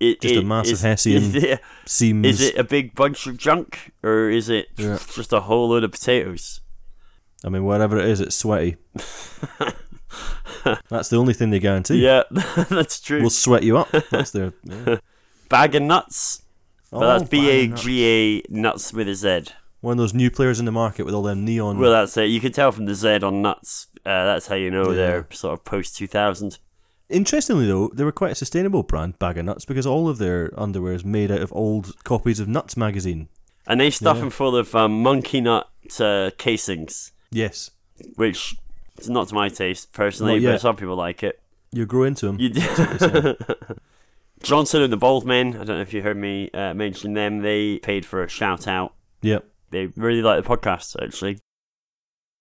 [0.00, 3.26] It, Just a it- massive is- Hessian Is it, Seems is it a big bunch
[3.26, 4.98] of junk or is it Yeah.
[5.14, 6.60] just a whole load of potatoes?
[7.44, 8.76] I mean, whatever it is, it's sweaty.
[10.90, 12.04] That's the only thing they guarantee.
[12.04, 13.20] Yeah, that's true.
[13.20, 13.90] We'll sweat you up.
[14.10, 14.52] That's their.
[14.64, 14.98] Yeah.
[15.48, 16.42] Bag of nuts.
[16.90, 19.46] But Oh, that's B A G A nuts with a Z.
[19.80, 21.78] One of those new players in the market with all them neon.
[21.78, 22.26] Well, that's it.
[22.26, 23.86] You can tell from the Z on nuts.
[24.04, 24.96] Uh, that's how you know Yeah.
[24.96, 26.58] they're sort of post 2000.
[27.08, 30.52] Interestingly, though, they were quite a sustainable brand, Bag of Nuts, because all of their
[30.56, 33.28] underwear is made out of old copies of Nuts magazine.
[33.66, 34.20] And they stuff Yeah.
[34.22, 37.70] them full of um, monkey nut uh, casings, Yes,
[38.16, 38.56] which
[38.98, 41.40] is not to my taste personally, but some people like it.
[41.72, 42.38] you grow into them.
[42.40, 43.36] You did.
[44.42, 45.48] Johnson and the Bald Men.
[45.54, 47.42] I don't know if you heard me uh, mention them.
[47.42, 48.94] They paid for a shout out.
[49.22, 49.44] Yep.
[49.70, 51.38] They really like the podcast, actually.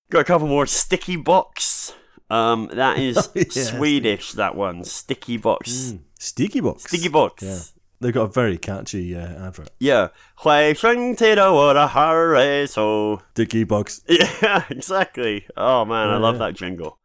[0.10, 0.66] Got a couple more.
[0.66, 1.94] Sticky Box.
[2.30, 4.32] Um, that is Yeah, Swedish.
[4.34, 4.84] That one.
[4.86, 5.70] Sticky Box.
[5.94, 6.00] Mm.
[6.18, 6.84] Sticky Box.
[6.84, 7.44] Sticky Box.
[7.44, 7.60] Yeah.
[8.02, 9.72] They've got a very catchy uh, advert.
[9.80, 10.10] Yeah.
[10.36, 13.22] 回声 till the water hurry so.
[13.34, 14.02] Sticky Box.
[14.08, 15.46] Yeah, exactly.
[15.58, 16.98] Oh man, I love that jingle.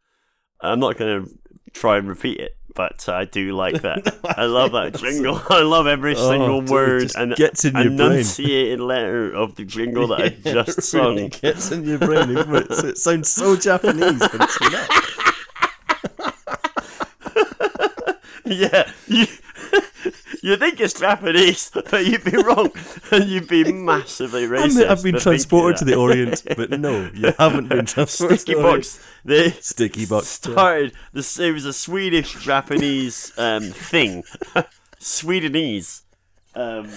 [0.61, 1.25] I'm not gonna
[1.73, 4.15] try and repeat it, but I do like that.
[4.37, 5.41] I love that jingle.
[5.49, 7.99] I love every Oh, single dude, it word just and gets in your brain.
[8.11, 11.15] enunciated letter of the jingle that I just it sung.
[11.17, 12.29] really gets in your brain.
[12.31, 14.89] even it sounds so Japanese, but it's not.
[18.45, 19.25] yeah, you,
[20.45, 22.69] you think it's Japanese, but you'd be wrong,
[23.11, 24.87] and you'd be massively I racist.
[24.87, 28.63] I've been transported to the Orient, but no, you haven't been transported Sticky to the
[28.63, 29.07] box.
[29.25, 30.27] They Sticky box.
[30.27, 30.93] started.
[31.13, 34.23] This it was a Swedish Japanese um, thing,
[34.99, 36.03] Swedenese.
[36.53, 36.91] Um,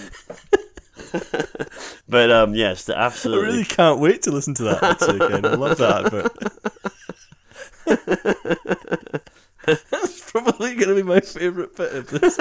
[2.07, 5.43] but um, yes, the I really can't wait to listen to that actually again.
[5.43, 6.37] I love that advert.
[9.65, 12.37] That's probably going to be my favourite bit of this.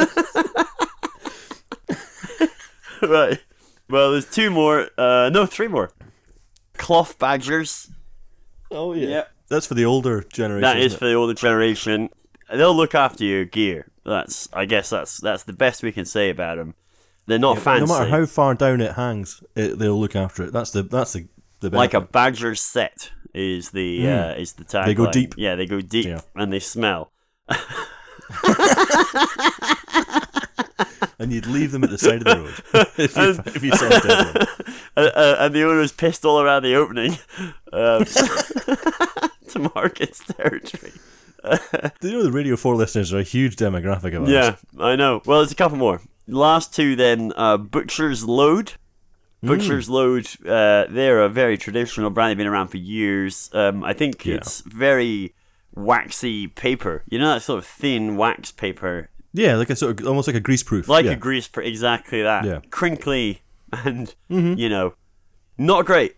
[3.09, 3.41] right.
[3.89, 4.89] Well, there's two more.
[4.99, 5.91] Uh, no, three more.
[6.75, 7.91] Cloth badgers.
[8.71, 9.09] Oh yeah.
[9.09, 9.31] Yep.
[9.49, 10.63] That's for the older generation.
[10.63, 12.11] That is isn't for the older generation.
[12.53, 13.91] They'll look after your gear.
[14.05, 16.75] That's, I guess, that's that's the best we can say about them.
[17.27, 17.61] They're not it?
[17.61, 17.87] fancy.
[17.87, 20.53] No matter how far down it hangs, it, they'll look after it.
[20.53, 21.29] That's the that's the
[21.61, 24.87] the like a badger set is the uh, is the tag.
[24.87, 25.35] They go deep.
[25.37, 26.21] Yeah, they go deep Yeah.
[26.35, 27.13] and they smell.
[31.19, 32.37] and you'd leave them at the side of the
[32.75, 34.47] road if you if you saw a dead one.
[34.97, 37.13] uh, uh, and the owner's pissed all around the opening
[37.73, 38.05] um,
[39.49, 40.93] to mark its territory.
[42.01, 44.31] Do you know the Radio Four listeners are a huge demographic of ours?
[44.31, 45.23] Yeah, I know.
[45.25, 46.01] Well, there's a couple more.
[46.27, 48.73] Last two then, uh, Butcher's Load.
[49.41, 49.47] Hmm.
[49.49, 52.31] Butcher's Load, uh, they're a very traditional brand.
[52.31, 53.49] They've been around for years.
[53.53, 54.35] Um, I think Yeah.
[54.35, 55.35] it's very
[55.75, 57.05] waxy paper.
[57.09, 60.37] You know that sort of thin wax paper, Yeah, like a sort of almost like
[60.37, 60.89] a grease proof.
[60.89, 61.13] like yeah.
[61.13, 62.45] a grease, pr- exactly that.
[62.45, 62.61] Yeah.
[62.71, 64.59] Crinkly and Mhm.
[64.59, 64.95] you know,
[65.59, 66.17] not great.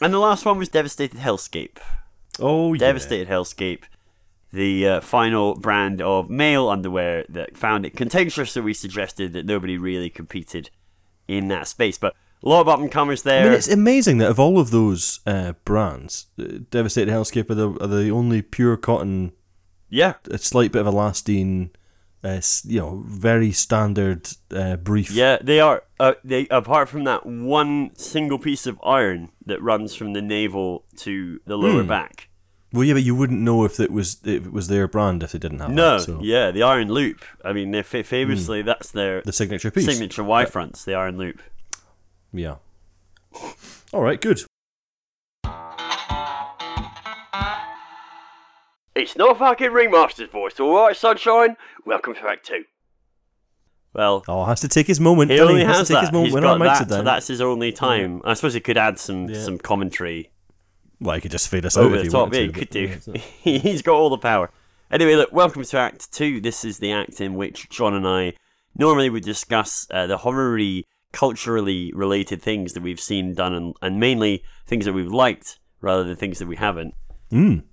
[0.00, 1.78] And the last one was Devastated Hellscape.
[2.38, 2.78] Oh yeah.
[2.80, 3.82] Devastated Hellscape,
[4.52, 9.46] the uh, final brand of male underwear that found it contentious, that we suggested that
[9.46, 10.70] nobody really competed
[11.26, 11.96] in that space.
[11.98, 13.40] But a lot of up and comers there.
[13.40, 17.54] I mean, it's amazing that of all of those uh, brands, uh, Devastated Hellscape are
[17.54, 19.32] the, are the only pure cotton,
[19.88, 21.70] yeah, a slight bit of elastine,
[22.24, 25.10] uh, you know, very standard uh, brief.
[25.10, 25.84] yeah, they are.
[26.00, 30.84] Uh, they apart from that one single piece of iron that runs from the navel
[30.96, 31.88] to the lower Hmm.
[31.88, 32.28] back.
[32.72, 35.32] Well, yeah, but you wouldn't know if it was if it was their brand if
[35.32, 35.74] they didn't have it.
[35.74, 36.04] No, that.
[36.04, 37.24] So yeah, the iron loop.
[37.44, 39.86] I mean, they're fa- famously that's their the signature piece.
[39.86, 40.84] signature Y fronts.
[40.84, 41.40] The iron loop.
[42.32, 42.56] Yeah.
[43.92, 44.42] All right, good.
[48.96, 51.56] It's not fucking Ringmaster's voice, alright, sunshine?
[51.84, 52.64] Welcome to Act 2.
[53.92, 55.30] Well, Oh, has to take his moment.
[55.30, 56.04] he doesn't only Has has to take that.
[56.06, 58.22] his moment He's when got our that, so that's his only time.
[58.24, 59.42] I suppose he could add some Yeah.
[59.42, 60.30] some commentary
[60.98, 62.20] Well, he could just fade us out over if the he top.
[62.30, 62.52] wanted Yeah, to, he
[62.88, 63.20] could but, do.
[63.50, 64.50] yeah, He's got all the power.
[64.90, 66.40] Anyway, look, welcome to Act 2.
[66.40, 68.32] This is the act in which John and I
[68.78, 70.58] normally would discuss uh, the horror
[71.12, 76.04] culturally related things that we've seen done, and, and mainly things that we've liked rather
[76.04, 76.94] than things that we haven't.
[77.30, 77.64] Mm.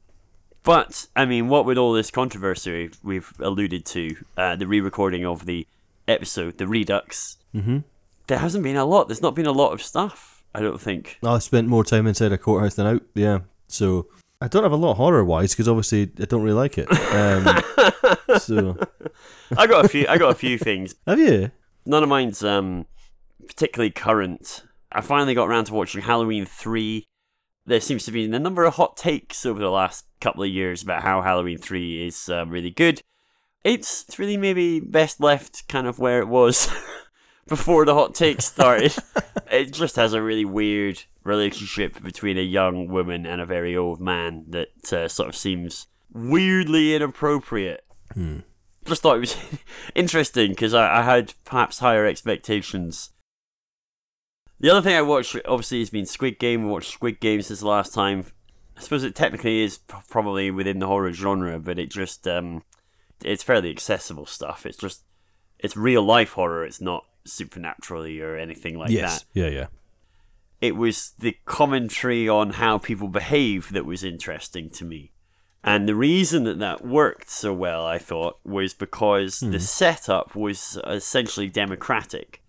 [0.64, 5.46] But I mean, what with all this controversy we've alluded to, uh, the re-recording of
[5.46, 5.68] the
[6.08, 7.80] episode, the Redux, Mm-hmm.
[8.28, 9.08] there hasn't been a lot.
[9.08, 10.44] There's not been a lot of stuff.
[10.56, 11.20] I don't think.
[11.24, 13.02] I spent more time inside a courthouse than out.
[13.14, 14.08] Yeah, so
[14.42, 16.88] I don't have a lot horror wise because obviously I don't really like it.
[17.14, 17.62] Um,
[18.40, 18.78] so
[19.58, 20.06] I got a few.
[20.08, 20.96] I got a few things.
[21.08, 21.52] have you?
[21.86, 22.86] None of mine's um,
[23.46, 24.64] particularly current.
[24.92, 27.04] I finally got around to watching Halloween three.
[27.66, 30.84] There seems to be a number of hot takes over the last couple of years
[30.84, 33.02] about how Halloween three is um, really good.
[33.64, 36.70] It's it's really maybe best left kind of where it was
[37.48, 38.94] before the hot takes started.
[39.52, 44.02] it just has a really weird relationship between a young woman and a very old
[44.02, 47.86] man that uh, sort of seems weirdly inappropriate.
[48.86, 49.38] Just thought it was
[49.96, 53.12] interesting because I, I had perhaps higher expectations.
[54.64, 56.64] The other thing I watched, obviously, has been Squid Game.
[56.64, 58.28] We watched Squid Game since the last time.
[58.78, 62.64] I suppose it technically is probably within the horror genre, but it just um,
[63.26, 64.66] it's fairly accessible stuff.
[64.66, 65.04] It's just
[65.60, 66.64] it's real life horror.
[66.64, 69.24] It's not supernaturally or anything like yes.
[69.24, 69.26] that.
[69.34, 69.68] Yeah, yeah.
[70.62, 75.12] It was the commentary on how people behave that was interesting to me.
[75.62, 80.80] And the reason that that worked so well, I thought, was because the setup was
[80.88, 82.43] essentially democratic.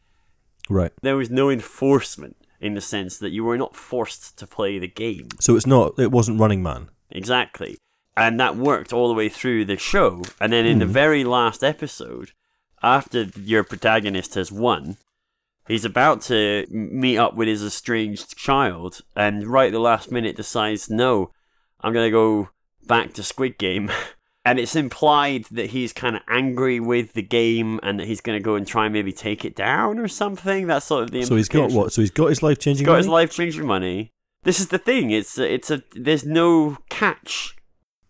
[0.69, 0.93] Right.
[1.03, 4.89] There was no enforcement in the sense that you were not forced to play the
[4.89, 5.29] game.
[5.41, 5.99] So it's not.
[5.99, 6.89] It wasn't Running Man.
[7.11, 7.77] Exactly.
[8.17, 10.23] And that worked all the way through the show.
[10.41, 10.93] And then in the hmm.
[10.93, 12.31] very last episode,
[12.83, 14.97] after your protagonist has won,
[15.67, 20.37] he's about to meet up with his estranged child, and right at the last minute
[20.37, 21.33] decides, no,
[21.81, 22.51] I'm going to go
[22.87, 23.91] back to Squid Game.
[24.45, 28.39] And it's implied that he's kind of angry with the game and that he's going
[28.39, 30.67] to go and try and maybe take it down or something.
[30.67, 31.93] That's sort of the So he's got what?
[31.93, 32.85] So he's got his life changing.
[32.85, 34.11] Got his life changing money.
[34.45, 35.11] This is the thing.
[35.11, 37.57] It's a, it's a there's no catch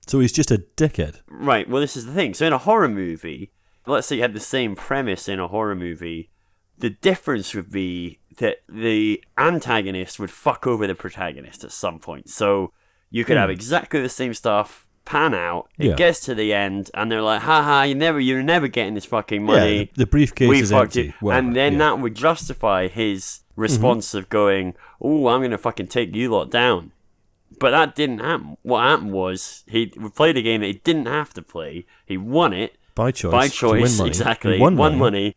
[0.06, 1.20] So he's just a dickhead.
[1.28, 2.34] Right, well, this is the thing.
[2.34, 3.52] So, in a horror movie,
[3.86, 6.30] let's say you had the same premise in a horror movie,
[6.76, 12.28] the difference would be that the antagonist would fuck over the protagonist at some point.
[12.28, 12.72] So,
[13.10, 13.54] you could have hmm.
[13.54, 15.94] exactly the same stuff pan out, it Yeah.
[15.94, 19.42] gets to the end, and they're like, haha, you never, you're never getting this fucking
[19.42, 19.90] Yeah, money.
[19.94, 21.14] the, the briefcase we is empty.
[21.20, 21.78] Whatever, And then yeah.
[21.80, 26.50] that would justify his response of going, oh, I'm going to fucking take you lot
[26.50, 26.92] down.
[27.60, 28.56] But that didn't happen.
[28.62, 31.86] What happened was he played a game that he didn't have to play.
[32.04, 33.30] He won it by choice.
[33.30, 34.54] by choice, exactly.
[34.56, 34.98] He won, won money.
[34.98, 35.36] money.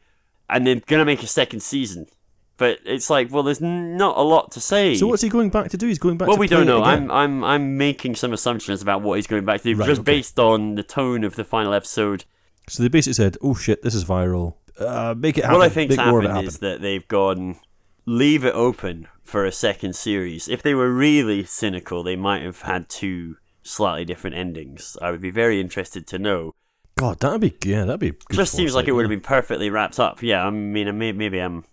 [0.50, 2.08] and they're gonna make a second season.
[2.58, 4.96] But it's like, well, there's not a lot to say.
[4.96, 5.88] So what's he going back to do?
[5.88, 6.28] He's going back.
[6.28, 6.84] well, to we don't know.
[6.84, 10.02] I'm I'm I'm making some assumptions about what he's going back to do, Right, just
[10.02, 10.14] okay.
[10.14, 12.26] based on the tone of the final episode.
[12.68, 14.56] So they basically said, "Oh shit, this is viral.
[14.80, 15.60] Uh, make it happen.
[15.60, 17.60] What I think's make more happened happen." is that they've gone
[18.08, 20.48] leave it open for a second series.
[20.48, 24.98] If they were really cynical, they might have had two slightly different endings.
[25.02, 26.56] I would be very interested to know.
[26.96, 28.14] God, that'd be yeah, that'd be.
[28.32, 30.24] Just seems like it would have been perfectly wrapped up.
[30.24, 31.66] Yeah, I mean, maybe I'm.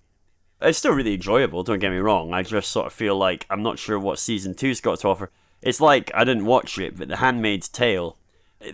[0.64, 1.62] It's still really enjoyable.
[1.62, 2.33] Don't get me wrong.
[2.33, 5.31] I just sort of feel like I'm not sure what season two's got to offer.
[5.62, 8.16] It's like I didn't watch it, but The Handmaid's Tale,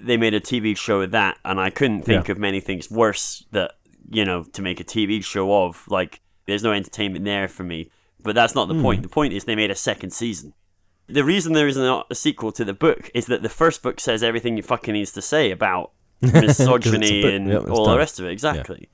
[0.01, 2.33] they made a TV show of that, and I couldn't think Yeah.
[2.33, 3.73] of many things worse that
[4.11, 5.85] you know to make a TV show of.
[5.89, 7.91] Like, there's no entertainment there for me.
[8.23, 8.83] But that's not the Hmm.
[8.83, 9.03] point.
[9.03, 10.53] The point is they made a second season.
[11.09, 14.23] The reason there isn't a sequel to the book is that the first book says
[14.23, 18.31] everything you fucking needs to say about misogyny and Yeah, all the rest of it.
[18.33, 18.89] Exactly.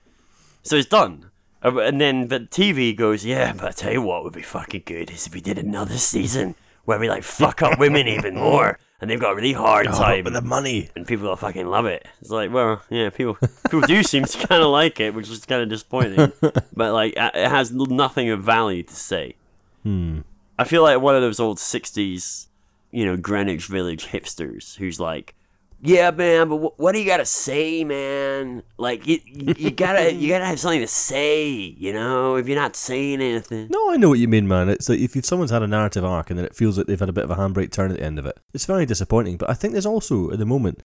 [0.63, 1.31] So it's done.
[1.67, 4.83] Uh, And then, the TV goes, yeah, but I tell you what would be fucking
[4.87, 8.79] good is if we did another season where we like fuck up women even more
[9.01, 10.89] and they've got a really hard time but the money.
[10.95, 12.07] and people will fucking love it.
[12.21, 15.45] It's like, well, yeah, people people do seem to kind of like it, which is
[15.45, 16.33] kind of disappointing.
[16.41, 19.35] but like, uh, it has nothing of value to say.
[19.83, 20.21] Hmm.
[20.59, 22.47] I feel like one of those old '60s,
[22.93, 25.35] you know, Greenwich Village hipsters who's like,
[25.81, 28.63] "Yeah, man, but wh- what do you gotta say, man?
[28.79, 32.37] Like, you, you, you gotta you gotta have something to say, you know?
[32.37, 34.69] If you're not saying anything, No, I know what you mean, man.
[34.69, 37.09] It's like if someone's had a narrative arc and then it feels like they've had
[37.09, 39.37] a bit of a handbrake turn at the end of it, it's very disappointing.
[39.37, 40.83] But I think there's also at the moment,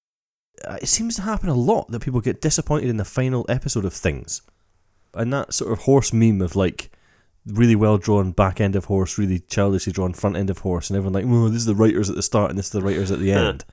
[0.66, 3.86] uh, it seems to happen a lot that people get disappointed in the final episode
[3.86, 4.42] of things,
[5.14, 6.92] and that sort of horse meme of like
[7.48, 10.98] really well drawn back end of horse, really childishly drawn front end of horse, and
[10.98, 13.10] everyone like, oh, this is the writers at the start and this is the writers
[13.10, 13.66] at the end.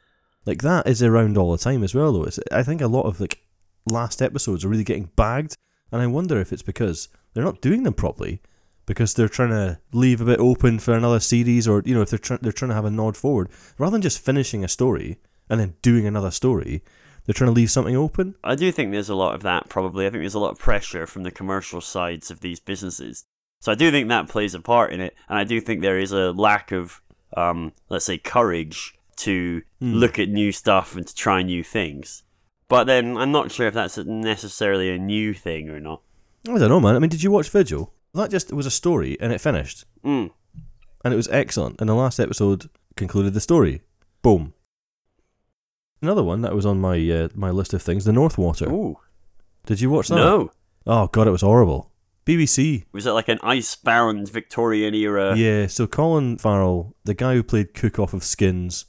[0.49, 2.25] Like that is around all the time as well, though.
[2.25, 3.43] It's, I think a lot of like
[3.87, 5.57] last episodes are really getting bagged,
[5.93, 8.41] and I wonder if it's because they're not doing them properly
[8.87, 12.11] because they're trying to leave a bit open for another series, or you know, if
[12.11, 15.19] they're trying they're trying to have a nod forward rather than just finishing a story
[15.49, 16.83] and then doing another story.
[17.25, 18.37] They're trying to leave something open.
[18.43, 19.69] I do think there's a lot of that.
[19.69, 23.27] Probably, I think there's a lot of pressure from the commercial sides of these businesses.
[23.61, 25.99] So I do think that plays a part in it, and I do think there
[25.99, 27.03] is a lack of,
[27.37, 32.23] um, let's say, courage to look at new stuff and to try new things.
[32.69, 36.03] But then I'm not sure if that's necessarily a new thing or not.
[36.49, 36.97] I don't know, man.
[36.97, 37.93] I mean, did you watch Vigil?
[38.15, 40.31] That just was a story and it finished, Mm.
[41.05, 41.81] and it was excellent.
[41.81, 43.83] And the last episode concluded the story.
[44.23, 44.55] Boom.
[46.01, 48.71] Another one that was on my uh, my list of things, The North Water.
[48.71, 48.99] Ooh,
[49.67, 50.17] Did you watch that?
[50.17, 50.51] no.
[50.87, 51.91] Oh god, it was horrible.
[52.25, 52.85] BBC.
[52.93, 55.35] Was it like an ice-bound Victorian era?
[55.37, 58.85] Yeah, so Colin Farrell, the guy who played Cook off of Skins,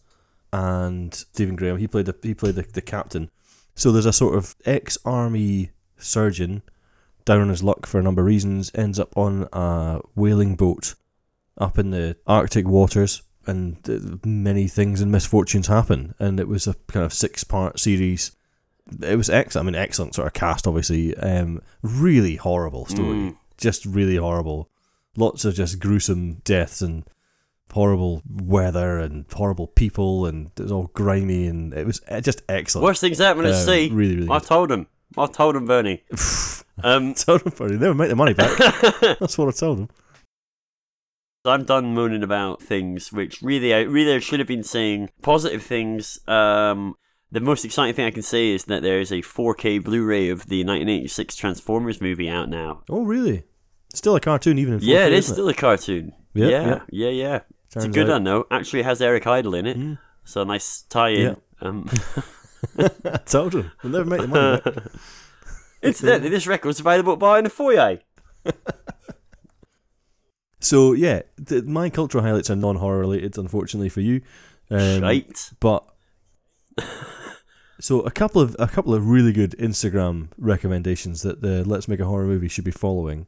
[0.52, 3.30] and Stephen Graham, he played the he played the, the captain.
[3.76, 6.64] So there's a sort of ex-army surgeon
[7.26, 10.96] down on his luck for a number of reasons, ends up on a whaling boat
[11.58, 16.14] up in the Arctic waters, and many things and misfortunes happen.
[16.20, 18.32] And it was a kind of six-part series.
[19.02, 19.68] It was excellent.
[19.68, 21.16] I mean, excellent sort of cast, obviously.
[21.18, 23.38] Um, really horrible story, Mm.
[23.58, 24.70] just really horrible.
[25.16, 27.04] Lots of just gruesome deaths and
[27.72, 32.42] horrible weather and horrible people, and it was all grimy, and it was uh, just
[32.50, 32.84] excellent.
[32.86, 33.90] Worst things happening to Um, see.
[33.92, 34.48] really, really I good.
[34.48, 34.88] told him.
[35.18, 36.04] I told him, Bernie.
[36.84, 38.58] um, told him, buddy, never make the money back.
[39.20, 39.90] That's what I told him.
[41.46, 45.64] I'm done moaning about things which really, I really I should have been saying positive
[45.64, 46.20] things.
[46.28, 46.96] Um,
[47.32, 50.48] the most exciting thing I can say is that there is a 4K Blu-ray of
[50.48, 52.82] the 1986 Transformers movie out now.
[52.90, 53.44] Oh, really?
[53.94, 56.12] Still a cartoon, even in 4K, yeah, it is still a cartoon.
[56.34, 57.10] Yeah, yeah, yeah.
[57.10, 57.40] yeah,
[57.76, 57.80] yeah.
[57.80, 58.46] It's a good one though.
[58.52, 59.98] Actually, it has Eric Idle in it, Mm.
[60.24, 61.22] so a nice tie-in.
[61.22, 61.36] Yeah.
[61.62, 61.90] Um,
[62.78, 63.72] I told him.
[63.84, 64.84] We'll never make the money back.
[65.84, 68.00] incidentally, this record's available to buy in the foyer.
[70.62, 71.22] So, yeah,
[71.66, 74.22] my cultural highlights are non horror related, unfortunately for you.
[74.70, 75.52] Um, Shite.
[75.60, 75.86] But
[77.80, 82.00] so a couple of a couple of really good Instagram recommendations that the Let's Make
[82.02, 83.28] a Horror Movie should be following.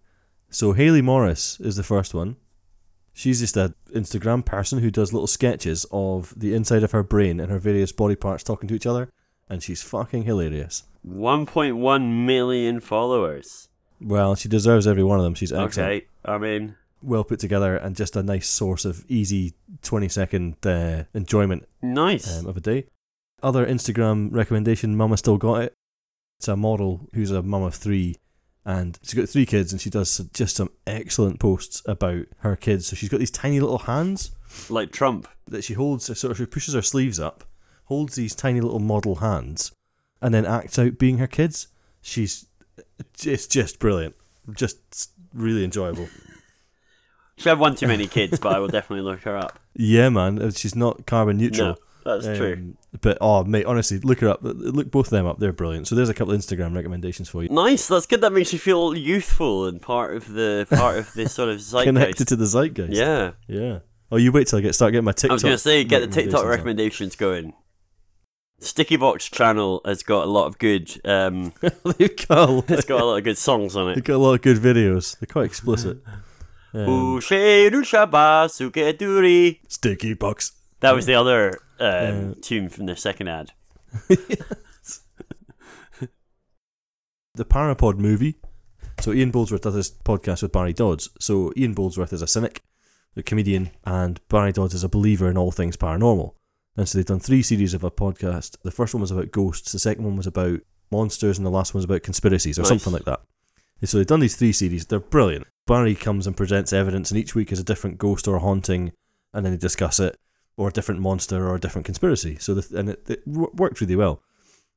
[0.50, 2.36] So Haley Morris is the first one.
[3.14, 7.40] She's just a Instagram person who does little sketches of the inside of her brain
[7.40, 9.10] and her various body parts talking to each other,
[9.50, 10.84] and she's fucking hilarious.
[11.08, 13.70] 1.1 million followers.
[14.00, 15.36] Well, she deserves every one of them.
[15.36, 15.90] She's excellent.
[15.90, 20.56] Okay, I mean, well put together, and just a nice source of easy twenty second
[20.66, 22.40] uh, enjoyment nice.
[22.40, 22.86] um, of a day.
[23.44, 25.74] Other Instagram recommendation, Mama Still Got It.
[26.40, 28.16] It's a model who's a mum of three,
[28.66, 32.88] and she's got three kids, and she does just some excellent posts about her kids.
[32.88, 34.32] So she's got these tiny little hands
[34.70, 35.28] like Trump.
[35.48, 37.44] that she holds, uh, sort of she pushes her sleeves up,
[37.86, 39.72] holds these tiny little model hands,
[40.22, 41.68] and then acts out being her kids.
[42.02, 42.46] She's,
[42.78, 44.16] uh, it's just brilliant,
[44.54, 46.10] just really enjoyable.
[47.38, 49.58] She had one too many kids, but I will definitely look her up.
[49.74, 51.70] Yeah, man, uh, she's not carbon neutral.
[52.06, 52.76] No, that's um, true.
[53.00, 54.40] But oh, mate, honestly, look her up.
[54.42, 55.40] Look both of them up.
[55.40, 55.88] They're brilliant.
[55.88, 57.48] So there's a couple of Instagram recommendations for you.
[57.50, 57.88] Nice.
[57.88, 58.20] That's good.
[58.20, 61.86] That makes you feel youthful and part of the part of this sort of zeitgeist.
[61.86, 62.92] Connected to the zeitgeist.
[62.92, 63.32] yeah.
[63.48, 63.80] yeah.
[64.12, 65.32] Oh, you wait till I get start getting my TikTok.
[65.32, 67.54] I was gonna say, get the TikTok recommendations going.
[68.60, 70.92] Sticky Box channel has got a lot of good.
[71.06, 74.04] Um, they've got a, it's got a lot of good songs on they've it.
[74.04, 75.18] got a lot of good videos.
[75.18, 75.98] They're quite explicit.
[76.74, 79.60] Um, Usheru shaba suketuri.
[79.68, 80.54] sticky box.
[80.82, 83.52] That was the other um, tune from the second ad.
[87.34, 88.36] The Parapod movie.
[89.00, 91.10] So Ian Boldsworth does this podcast with Barry Dodds.
[91.20, 92.62] So Ian Boldsworth is a cynic,
[93.16, 96.34] a comedian, and Barry Dodds is a believer in all things paranormal.
[96.76, 98.58] And so they've done three series of a podcast.
[98.64, 100.60] The first one was about ghosts, the second one was about
[100.92, 102.70] monsters, and the last one was about conspiracies or Nice.
[102.70, 103.22] something like that.
[103.80, 104.86] And so they've done these three series.
[104.86, 105.48] They're brilliant.
[105.68, 108.92] Barry comes and presents evidence, and each week is a different ghost or haunting,
[109.34, 110.18] and then they discuss it,
[110.62, 112.38] or a different monster or a different conspiracy.
[112.40, 114.22] So the, and it, it worked really well.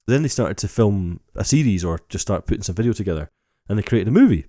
[0.07, 3.31] Then they started to film a series or just start putting some video together,
[3.69, 4.47] and they created a movie,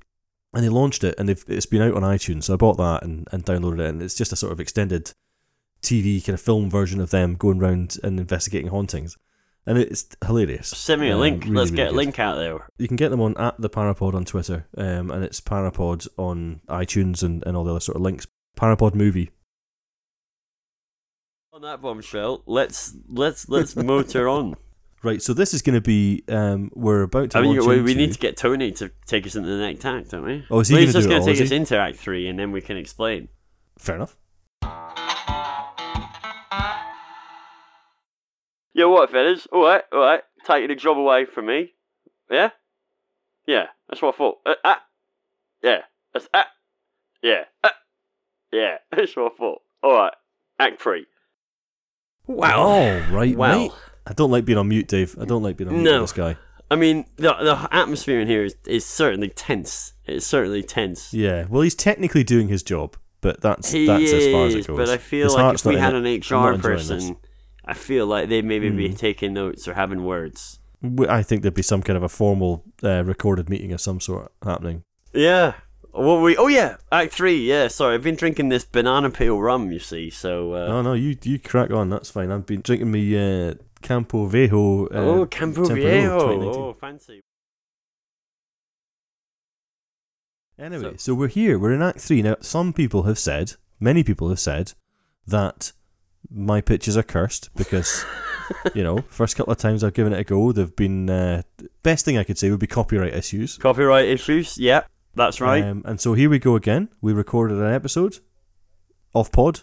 [0.53, 2.43] and they launched it, and they've, it's been out on iTunes.
[2.45, 5.13] So I bought that and, and downloaded it, and it's just a sort of extended
[5.81, 9.17] TV kind of film version of them going around and investigating hauntings,
[9.65, 10.69] and it's hilarious.
[10.69, 11.43] Send me a Um, link.
[11.43, 12.67] really, Let's really get a link out there.
[12.77, 16.61] You can get them on at the Parapod on Twitter, um, and it's Parapod on
[16.67, 18.27] iTunes and, and all the other sort of links.
[18.57, 19.31] Parapod movie.
[21.55, 24.55] On that bombshell, let's let's let's motor on.
[25.03, 27.93] Right, so this is going to be um, we're about to I mean, we, we
[27.93, 30.43] need to get Tony to take us into the next act, don't we?
[30.49, 31.55] Oh, is he Well, he's just going to take us he?
[31.55, 33.29] into Act Three, and then we can explain.
[33.77, 34.17] Fair enough.
[38.73, 39.47] Yeah, what, fellas?
[39.53, 40.23] All right, all right.
[40.43, 41.73] Taking the job away from me.
[42.31, 42.49] Yeah,
[43.47, 43.67] yeah.
[43.87, 44.37] That's what I thought.
[44.43, 44.81] Uh, ah,
[45.63, 45.81] yeah.
[46.13, 46.47] That's ah,
[47.21, 47.75] yeah, ah,
[48.51, 48.77] yeah.
[48.91, 49.61] That's what I thought.
[49.83, 50.13] All right.
[50.59, 51.05] Act Three.
[52.27, 52.59] Wow.
[52.61, 53.57] All right, Wow.
[53.57, 53.71] mate.
[54.07, 55.15] I don't like being on mute, Dave.
[55.19, 56.01] I don't like being on mute No.
[56.01, 56.37] with this guy.
[56.71, 59.93] I mean, the the atmosphere in here is, is certainly tense.
[60.05, 61.13] It's certainly tense.
[61.13, 64.55] Yeah, well, he's technically doing his job, but that's He that's is, as far as
[64.55, 64.77] it goes.
[64.77, 67.17] but I feel His like if we had an HR person.
[67.67, 68.95] I feel like they'd maybe be Hmm.
[68.95, 70.59] taking notes or having words.
[71.09, 74.31] I think there'd be some kind of a formal uh, recorded meeting of some sort
[74.43, 74.83] happening.
[75.13, 75.53] Yeah.
[75.95, 76.35] What we?
[76.35, 77.37] Oh yeah, Act Three.
[77.49, 79.71] Yeah, sorry, I've been drinking this banana peel rum.
[79.71, 80.53] You see, so.
[80.53, 81.89] Uh, no, no, you you crack on.
[81.89, 82.31] That's fine.
[82.31, 84.87] I've been drinking me uh, Campo Viejo.
[84.87, 86.69] Uh, oh, Campo Viejo.
[86.69, 87.21] Oh, fancy.
[90.57, 91.57] Anyway, So- so, we're here.
[91.59, 92.35] We're in Act Three now.
[92.41, 94.73] Some people have said, many people have said,
[95.27, 95.71] that
[96.29, 98.05] my pitches are cursed because,
[98.73, 101.09] you know, first couple of times I've given it a go, they've been.
[101.09, 101.41] Uh,
[101.83, 103.57] best thing I could say would be copyright issues.
[103.57, 104.57] Copyright issues.
[104.57, 104.83] Yeah,
[105.15, 105.63] that's right.
[105.63, 106.89] Um, and so here we go again.
[107.01, 108.19] We recorded an episode
[109.13, 109.61] of Pod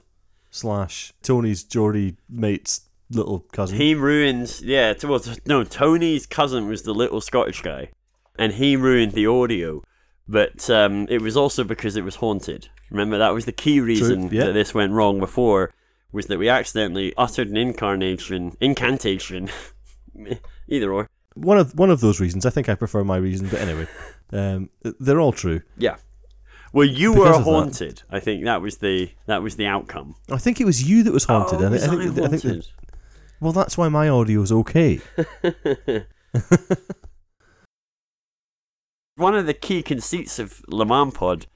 [0.50, 3.76] slash Tony's Geordie mate's little cousin.
[3.76, 4.62] he ruins.
[4.62, 4.94] Yeah.
[4.94, 7.90] t- Well, t- no, Tony's cousin was the little Scottish guy,
[8.38, 9.82] and he ruined the audio
[10.28, 12.68] but um, it was also because it was haunted.
[12.90, 14.46] Remember, that was the key reason yeah.
[14.46, 15.74] that this went wrong before,
[16.12, 19.50] was that we accidentally uttered an incarnation, incantation,
[20.68, 21.08] either or.
[21.34, 22.44] One of one of those reasons.
[22.44, 23.86] I think I prefer my reason, but anyway,
[24.32, 24.70] um,
[25.00, 25.60] they're all true.
[25.76, 25.96] Yeah.
[26.72, 27.50] Well, you Because were of that.
[27.50, 28.02] haunted.
[28.10, 30.14] I think that was the that was the outcome.
[30.30, 31.60] I think it was you that was haunted.
[31.60, 32.68] Oh, and was I I think, I think that-
[33.40, 35.00] well, that's why my audio is okay.
[39.16, 41.46] One of the key conceits of Le Mans Pod,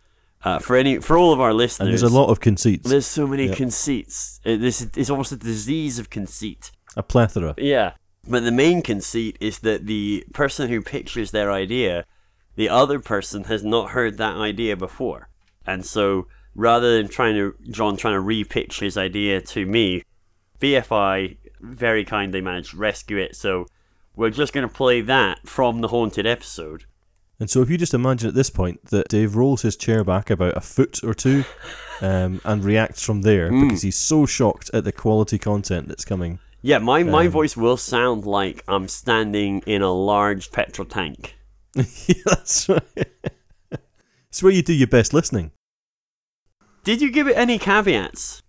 [0.45, 3.07] uh, for any for all of our listeners, And there's a lot of conceits, There's
[3.07, 4.41] so many conceits.
[4.45, 6.71] It, this is, it's almost a disease of conceit.
[6.97, 7.55] a plethora.
[7.57, 7.93] Yeah.
[8.29, 12.05] But the main conceit is that the person who pictures their idea,
[12.57, 15.29] the other person has not heard that idea before.
[15.67, 20.03] And so rather than trying to John trying to repitch his idea to me,
[20.61, 23.37] BFI very kindly managed to rescue it.
[23.37, 23.67] So
[24.15, 26.85] we're just going to play that from the haunted episode.
[27.39, 30.31] And so, if you just imagine at this point that Dave rolls his chair back
[30.31, 31.45] about a foot or two,
[32.01, 33.69] um, and reacts from there Hmm.
[33.69, 36.39] because he's so shocked at the quality content that's coming.
[36.63, 41.36] Yeah, my, my Um, voice will sound like I'm standing in a large petrol tank.
[42.07, 42.83] yeah, that's right.
[44.29, 45.51] it's where you do your best listening.
[46.85, 48.43] Did you give it any caveats?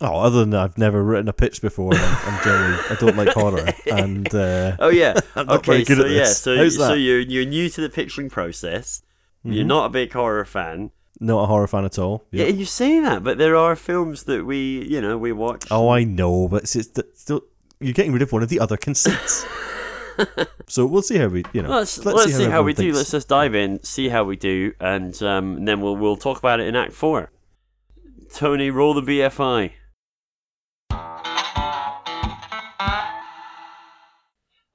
[0.00, 3.28] Oh, other than I've never written a pitch before, I'm, I'm generally I don't like
[3.30, 5.18] horror, and uh, Oh yeah.
[5.34, 6.38] I'm not okay, very good so at yeah, this.
[6.38, 6.90] so How's so that?
[6.92, 7.00] Mm-hmm.
[7.00, 9.02] you're you're new to the picturing process.
[9.44, 10.90] You're not a big horror fan.
[11.20, 12.26] not a horror fan at all.
[12.30, 12.44] Yeah.
[12.44, 12.56] Yep.
[12.56, 15.64] you say that, but there are films that we, you know, we watch.
[15.70, 17.40] Oh, I know, but it's, it's still
[17.80, 19.46] you're getting rid of one of the other conceits.
[20.66, 22.98] so we'll see how we, you know, Let's let's, see, how, we everyone do.
[22.98, 26.60] Let's just dive in, see how we do, and um, then we'll we'll talk about
[26.60, 27.30] it in Act Four.
[28.32, 29.72] Tony, roll the BFI.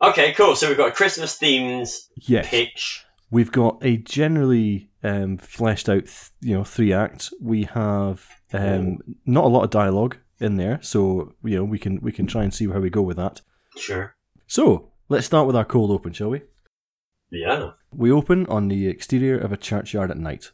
[0.01, 0.55] Okay, cool.
[0.55, 3.05] So we've got a Christmas themed Yes, pitch.
[3.31, 7.33] we've got a generally um, fleshed out, th- you know, three acts.
[7.39, 12.01] We have um, not a lot of dialogue in there, so you know we can
[12.01, 13.41] we can try and see how we go with that.
[13.77, 14.15] Sure.
[14.45, 16.41] So let's start with our cold open, shall we?
[17.31, 17.71] Yeah.
[17.91, 20.51] We open on the exterior of a churchyard at night.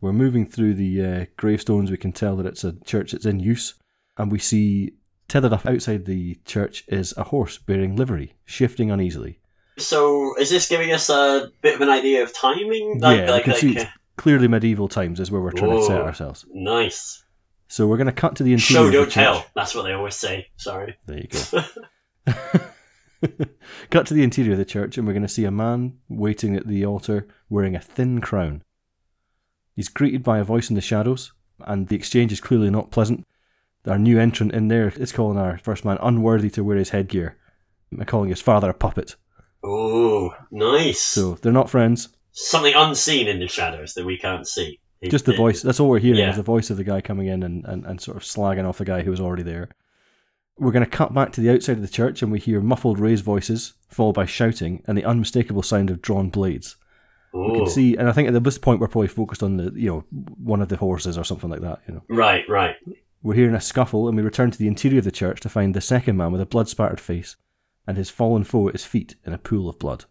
[0.00, 1.90] We're moving through the uh, gravestones.
[1.90, 3.74] We can tell that it's a church that's in use,
[4.16, 4.92] and we see
[5.26, 9.40] tethered up outside the church is a horse bearing livery, shifting uneasily.
[9.76, 13.00] So is this giving us a bit of an idea of timing?
[13.02, 16.44] yeah, we can see it's clearly medieval times is where we're trying to set ourselves.
[16.52, 17.24] nice.
[17.70, 18.80] So we're going to cut to the interior.
[18.80, 19.46] Show of the don't tell.
[19.54, 20.48] That's what they always say.
[20.56, 20.96] Sorry.
[21.04, 21.62] There you go.
[23.90, 26.56] Cut to the interior of the church, and we're going to see a man waiting
[26.56, 28.62] at the altar wearing a thin crown.
[29.74, 33.26] He's greeted by a voice in the shadows, and the exchange is clearly not pleasant.
[33.86, 37.36] Our new entrant in there is calling our first man unworthy to wear his headgear,
[37.90, 39.16] and calling his father a puppet.
[39.64, 41.00] Oh, nice.
[41.00, 42.08] So they're not friends.
[42.32, 44.78] Something unseen in the shadows that we can't see.
[45.04, 45.62] Just the voice.
[45.62, 46.30] That's all we're hearing Yeah.
[46.30, 48.78] is the voice of the guy coming in and, and, and sort of slagging off
[48.78, 49.68] the guy who was already there.
[50.58, 52.98] We're going to cut back to the outside of the church and we hear muffled
[52.98, 56.76] raised voices, followed by shouting and the unmistakable sound of drawn blades.
[57.32, 59.72] We Oh, can see, and I think at this point we're probably focused on the,
[59.74, 60.04] you know,
[60.42, 61.80] one of the horses or something like that.
[61.86, 62.76] You know, right, right.
[63.22, 65.74] we're hearing a scuffle, and we return to the interior of the church to find
[65.74, 67.36] the second man with a blood spattered face
[67.86, 70.06] and his fallen foe at his feet in a pool of blood.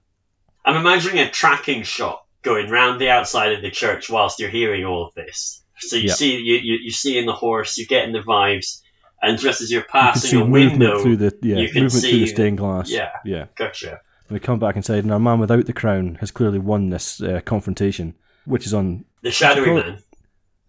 [0.64, 4.86] I'm imagining a tracking shot going round the outside of the church whilst you're hearing
[4.86, 5.64] all of this.
[5.80, 6.14] So you Yeah.
[6.14, 8.82] see, you, you you see in the horse, you're getting the vibes,
[9.22, 11.84] and just as you're You passing see a movement window, through the yeah you can
[11.84, 12.89] movement through the stained glass.
[12.89, 13.09] yeah.
[13.26, 13.45] yeah.
[13.57, 14.01] gotcha.
[14.30, 17.39] We come back inside, and our man without the crown has clearly won this uh,
[17.45, 18.13] confrontation,
[18.45, 19.99] which is on The shadowy man.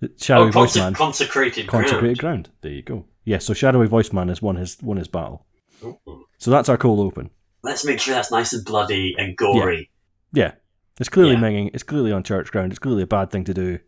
[0.01, 2.45] the shadowy oh, voice conse- man, consecrated, consecrated ground.
[2.45, 2.51] ground.
[2.61, 3.05] There you go.
[3.25, 5.45] Yeah, so shadowy voice man has won his won his battle.
[5.83, 5.99] Ooh.
[6.39, 7.31] So that's our cold open.
[7.65, 9.91] Let's make sure that's nice and bloody and gory.
[10.33, 10.53] Yeah,
[11.01, 11.41] it's clearly Yeah.
[11.41, 11.71] minging.
[11.75, 12.71] It's clearly on church ground.
[12.73, 13.81] It's clearly a bad thing to do.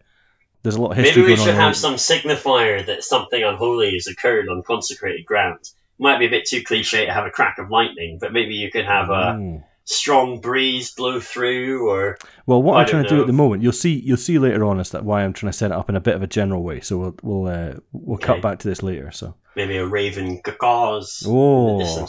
[0.62, 4.06] There's a lot of history Maybe we should have some signifier that something unholy has
[4.06, 5.60] occurred on consecrated ground.
[5.98, 8.70] Might be a bit too cliche to have a crack of lightning, but maybe you
[8.70, 9.64] could have a Mm.
[9.84, 13.32] strong breeze blow through, or Well, what I I'm trying don't to do at the
[13.32, 13.98] moment, you'll see.
[13.98, 16.00] You'll see later on is that why I'm trying to set it up in a
[16.00, 16.80] bit of a general way.
[16.80, 18.26] So we'll we'll uh, we'll Okay.
[18.26, 19.10] cut back to this later.
[19.10, 21.24] So maybe a raven cacaws.
[21.26, 22.06] oh,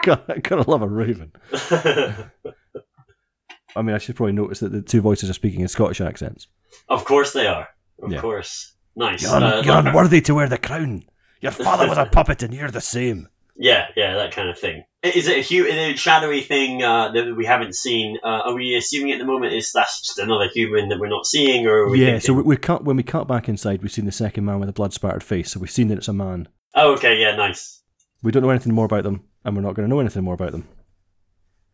[0.04, 1.32] God, gotta love a raven.
[3.74, 6.46] I mean, I should probably notice that the two voices are speaking in Scottish accents.
[6.88, 7.68] Of course they are.
[8.02, 8.20] Of Yeah.
[8.20, 8.72] course.
[8.96, 9.22] Nice.
[9.22, 11.04] You're, Uh, you're unworthy to wear the crown.
[11.40, 13.28] Your father was a puppet, and you're the same.
[13.56, 14.84] yeah, yeah, that kind of thing.
[15.02, 18.18] Is it a, hu- a shadowy thing uh, that we haven't seen?
[18.22, 21.26] Uh, are we assuming at the moment is that's just another human that we're not
[21.26, 22.18] seeing, or are we Yeah.
[22.18, 24.60] So thinking- we, we cut when we cut back inside, we've seen the second man
[24.60, 25.50] with a blood spattered face.
[25.50, 26.48] So we've seen that it's a man.
[26.74, 27.82] Oh, okay, yeah, nice.
[28.22, 30.34] We don't know anything more about them, and we're not going to know anything more
[30.34, 30.68] about them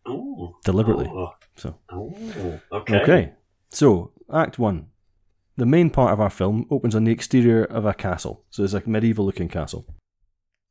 [0.08, 0.54] Ooh.
[0.64, 1.06] deliberately.
[1.12, 3.00] Oh, So oh, okay.
[3.02, 3.32] okay.
[3.70, 4.86] So, Act 1.
[5.56, 8.44] The main part of our film opens on the exterior of a castle.
[8.50, 9.86] So, it's like a medieval looking castle.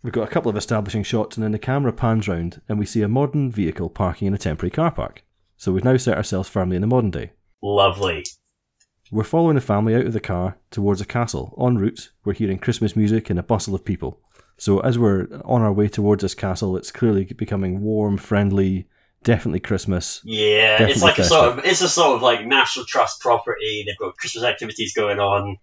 [0.04, 2.86] We've got a couple of establishing shots, and then the camera pans round, and we
[2.86, 5.24] see a modern vehicle parking in a temporary car park.
[5.58, 7.32] So, we've now set ourselves firmly in the modern day.
[7.64, 8.26] Lovely.
[9.12, 11.56] We're following the family out of the car towards a castle.
[11.60, 14.22] En route, we're hearing Christmas music and a bustle of people.
[14.58, 18.88] So, as we're on our way towards this castle, it's clearly becoming warm, friendly,
[19.28, 20.22] definitely Christmas.
[20.24, 23.84] Yeah, it's Definitely like a sort of it's a sort of like National Trust property.
[23.86, 25.58] They've got Christmas activities going on.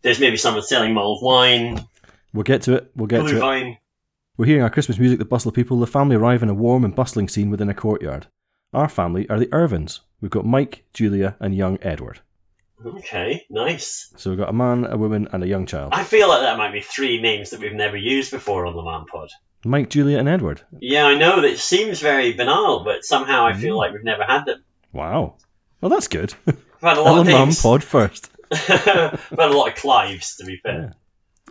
[0.00, 1.86] There's maybe someone selling mulled wine,
[2.32, 2.90] We'll get to it.
[2.96, 3.40] We'll get to blue it.
[3.40, 3.78] vine.
[4.38, 5.78] We're hearing our Christmas music, the bustle of people.
[5.78, 8.26] The family arrive in a warm and bustling scene within a courtyard.
[8.72, 10.00] Our family are the Irvines.
[10.22, 12.20] We've got Mike, Julia, and young Edward.
[12.84, 14.12] Okay, nice.
[14.16, 15.92] So we've got a man, a woman, and a young child.
[15.94, 18.82] I feel like that might be three names that we've never used before on the
[18.82, 19.28] Man Pod.
[19.64, 20.62] Mike, Julia, and Edward.
[20.80, 23.60] Yeah, I know that it seems very banal, but somehow I Mm.
[23.60, 24.64] feel like we've never had them.
[24.92, 25.36] Wow.
[25.80, 26.34] Well, that's good.
[26.46, 27.62] We've had a lot of names.
[27.62, 28.28] Pod first.
[28.50, 30.94] we've had a lot of Clives, to be fair.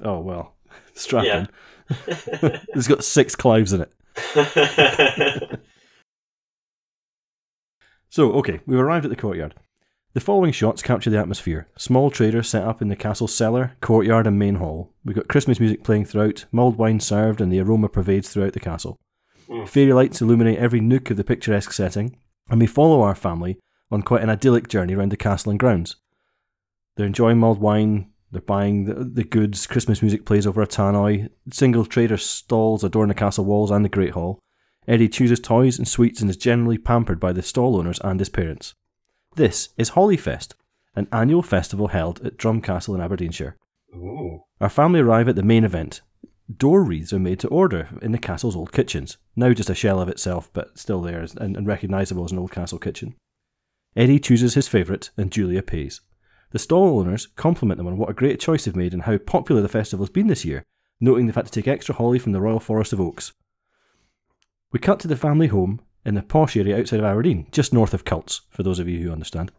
[0.04, 0.56] Oh, well.
[0.94, 1.48] Strapping.
[1.90, 3.94] it's got six Clives in it.
[8.10, 9.56] So, okay, we've arrived at the courtyard.
[10.14, 11.70] The following shots capture the atmosphere.
[11.78, 14.92] Small traders set up in the castle's cellar, courtyard, and main hall.
[15.06, 18.60] We've got Christmas music playing throughout, mulled wine served, and the aroma pervades throughout the
[18.60, 19.00] castle.
[19.48, 19.70] Mm.
[19.70, 22.18] Fairy lights illuminate every nook of the picturesque setting,
[22.50, 23.58] and we follow our family
[23.90, 25.96] on quite an idyllic journey around the castle and grounds.
[26.98, 31.30] They're enjoying mulled wine, they're buying the, the goods, Christmas music plays over a tannoy,
[31.54, 34.42] single trader stalls adorn the castle walls and the Great Hall.
[34.90, 38.28] Eddie chooses toys and sweets and is generally pampered by the stall owners and his
[38.28, 38.74] parents.
[39.36, 40.56] This is Hollyfest,
[40.94, 43.56] an annual festival held at Drumcastle in Aberdeenshire.
[43.96, 44.44] Ooh.
[44.60, 46.02] Our family arrive at the main event.
[46.54, 50.02] Door wreaths are made to order in the castle's old kitchens, now just a shell
[50.02, 53.16] of itself, but still there and, and recognisable as an old castle kitchen.
[53.96, 56.02] Eddie chooses his favourite, and Julia pays.
[56.52, 59.62] The stall owners compliment them on what a great choice they've made and how popular
[59.62, 60.66] the festival has been this year,
[61.00, 63.32] noting they've had to take extra holly from the Royal Forest of Oaks.
[64.74, 67.94] We cut to the family home in the posh area outside of Aberdeen, just north
[67.94, 69.52] of Cults, for those of you who understand,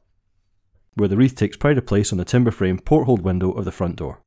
[0.95, 3.73] where the wreath takes pride of place on the timber frame porthole window of the
[3.73, 4.23] front door.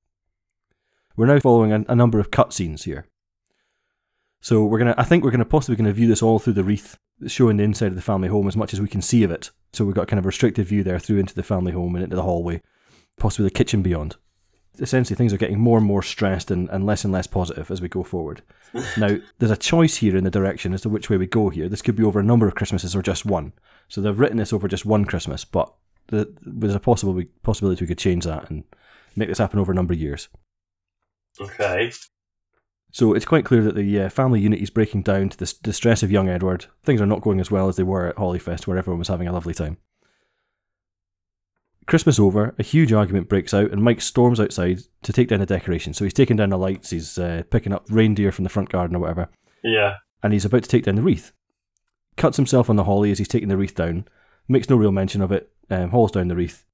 [1.16, 3.08] We're now following a, a number of cutscenes here.
[4.42, 6.98] So we're gonna, I think we're gonna possibly gonna view this all through the wreath,
[7.28, 9.52] showing the inside of the family home as much as we can see of it.
[9.74, 12.16] So we've got kind of restricted view there through into the family home and into
[12.16, 12.62] the hallway,
[13.18, 14.18] possibly the kitchen beyond.
[14.80, 17.82] Essentially, things are getting more and more stressed and, and less and less positive as
[17.82, 18.42] we go forward.
[18.98, 21.70] now, there's a choice here in the direction as to which way we go here.
[21.70, 23.54] This could be over a number of Christmases or just one.
[23.88, 25.74] So they've written this over just one Christmas, but
[26.08, 28.64] the, there's a possible possibility we could change that and
[29.16, 30.28] make this happen over a number of years.
[31.40, 31.92] Okay.
[32.92, 36.02] So it's quite clear that the uh, family unity is breaking down to the distress
[36.02, 36.68] of young Edward.
[36.84, 39.28] Things are not going as well as they were at Hollyfest, where everyone was having
[39.28, 39.78] a lovely time.
[41.88, 45.46] Christmas over, a huge argument breaks out, and Mike storms outside to take down the
[45.46, 45.98] decorations.
[45.98, 48.96] So he's taking down the lights, he's uh, picking up reindeer from the front garden
[48.96, 49.30] or whatever,
[49.64, 49.96] Yeah.
[50.24, 51.32] and he's about to take down the wreath.
[52.18, 54.08] Cuts himself on the holly as he's taking the wreath down,
[54.48, 56.66] makes no real mention of it, um, hauls down the wreath,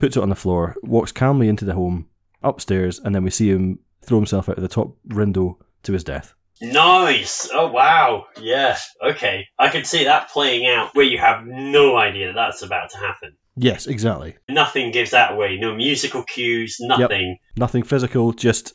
[0.00, 2.08] puts it on the floor, walks calmly into the home,
[2.42, 6.02] upstairs, and then we see him throw himself out of the top window to his
[6.04, 6.34] death.
[6.60, 7.48] Nice.
[7.52, 8.26] Oh wow.
[8.40, 8.76] Yeah.
[9.04, 9.46] Okay.
[9.58, 12.96] I can see that playing out where you have no idea that that's about to
[12.98, 13.36] happen.
[13.56, 14.36] Yes, exactly.
[14.48, 15.56] Nothing gives that away.
[15.58, 16.76] No musical cues.
[16.80, 17.38] Nothing.
[17.56, 18.74] Nothing physical, just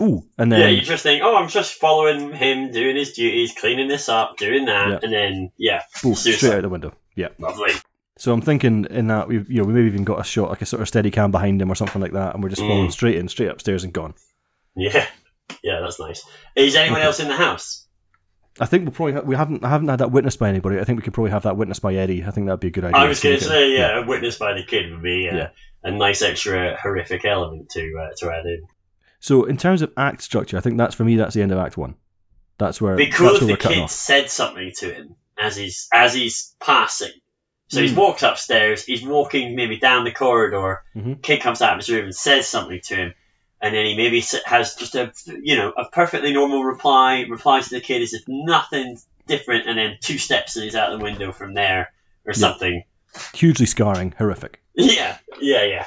[0.00, 0.68] ooh, and then Yeah.
[0.68, 4.64] You just think, oh, I'm just following him, doing his duties, cleaning this up, doing
[4.64, 4.98] that, Yeah.
[5.02, 6.92] and then yeah, ooh, straight out the window.
[7.14, 7.28] Yeah.
[7.38, 7.72] lovely.
[8.18, 10.62] So I'm thinking in that we've you know, we maybe even got a shot like
[10.62, 12.68] a sort of steady cam behind him or something like that, and we're just Mm.
[12.68, 14.14] following straight in, straight upstairs and gone.
[14.74, 15.06] Yeah.
[15.62, 16.24] Yeah, that's nice.
[16.56, 17.85] Is anyone else in the house?
[18.60, 20.78] I think we'll probably ha- we haven't I haven't had that witnessed by anybody.
[20.80, 22.24] I think we could probably have that witnessed by Eddie.
[22.24, 22.96] I think that'd be a good idea.
[23.00, 25.48] I was going to say, yeah, witnessed by the kid would be uh, Yeah.
[25.82, 28.62] a nice extra horrific element to uh, to add in.
[29.20, 31.16] So in terms of act structure, I think that's for me.
[31.16, 31.96] That's the end of Act One.
[32.58, 33.90] That's where Be that's cool where if the kid off.
[33.90, 37.12] said something to him as he's as he's passing.
[37.68, 37.96] So he's Mm.
[37.96, 38.84] walked upstairs.
[38.84, 40.82] He's walking maybe down the corridor.
[40.96, 41.20] Mhm.
[41.20, 43.14] Kid comes out of his room and says something to him,
[43.66, 45.12] and then he maybe has just a
[45.42, 47.26] you know a perfectly normal reply.
[47.28, 50.96] Replies to the kid as if nothing different, and then two steps and he's out
[50.96, 51.92] the window from there
[52.24, 52.82] or something.
[53.34, 54.62] Hugely scarring, horrific.
[54.74, 55.86] Yeah, yeah, yeah.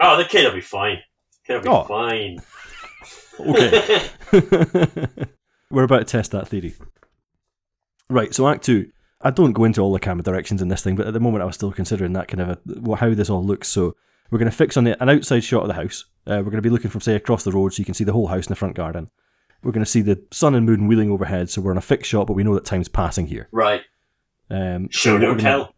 [0.00, 0.98] Oh, the kid will be fine.
[1.46, 1.84] Kid will be Oh.
[1.84, 2.40] fine.
[3.40, 4.08] Okay.
[5.70, 6.74] We're about to test that theory.
[8.10, 8.90] Right, so Act Two.
[9.20, 11.42] I don't go into all the camera directions in this thing, but at the moment
[11.42, 13.66] I was still considering that kind of a, how this all looks.
[13.68, 13.96] So
[14.30, 16.04] we're going to fix on the, an outside shot of the house.
[16.26, 18.04] Uh, we're going to be looking from say across the road, so you can see
[18.04, 19.10] the whole house in the front garden.
[19.62, 22.10] We're going to see the sun and moon wheeling overhead, so we're on a fixed
[22.10, 23.48] shot, but we know that time's passing here.
[23.52, 23.82] right.
[24.50, 25.74] Um, so Show no we're tell.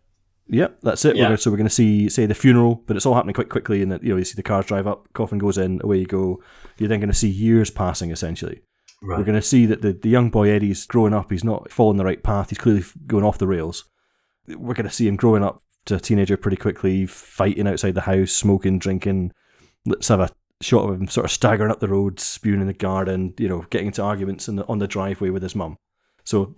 [0.49, 1.15] Yep, that's it.
[1.15, 1.25] We're Yeah.
[1.27, 3.83] gonna, so we're going to see, say, the funeral, but it's all happening quite quickly.
[3.83, 6.07] And that you know, you see the cars drive up, coffin goes in, away you
[6.07, 6.43] go.
[6.79, 8.61] You're then going to see years passing, essentially.
[9.03, 9.19] Right.
[9.19, 11.31] We're going to see that the, the young boy Eddie's growing up.
[11.31, 12.51] He's not following the right path.
[12.51, 13.85] He's clearly going off the rails.
[14.47, 18.03] We're going to see him growing up to a teenager pretty quickly, fighting outside the
[18.03, 19.33] house, smoking, drinking.
[19.87, 22.73] Let's have a shot of him sort of staggering up the road, spewing in the
[22.73, 25.79] garden, you know, getting into arguments in the, on the driveway with his mum.
[26.25, 26.55] So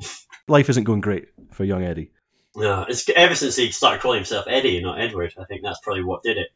[0.49, 2.11] life isn't going great for young Eddie.
[2.55, 5.33] No, it's ever since he started calling himself Eddie and not Edward.
[5.39, 6.49] I think that's probably what did it.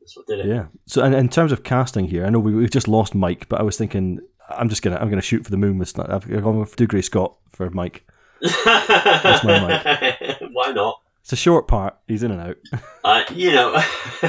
[0.00, 0.46] That's what did it.
[0.46, 0.66] Yeah.
[0.86, 3.60] So, and in terms of casting here, I know we, we've just lost Mike, but
[3.60, 6.58] I was thinking I'm just gonna I'm gonna shoot for the moon with I've gone
[6.58, 8.06] with Dougray Scott for Mike.
[8.40, 10.40] That's my Mike.
[10.52, 11.00] Why not?
[11.28, 11.98] It's a short part.
[12.06, 12.56] He's in and out.
[13.04, 13.74] Uh, you know,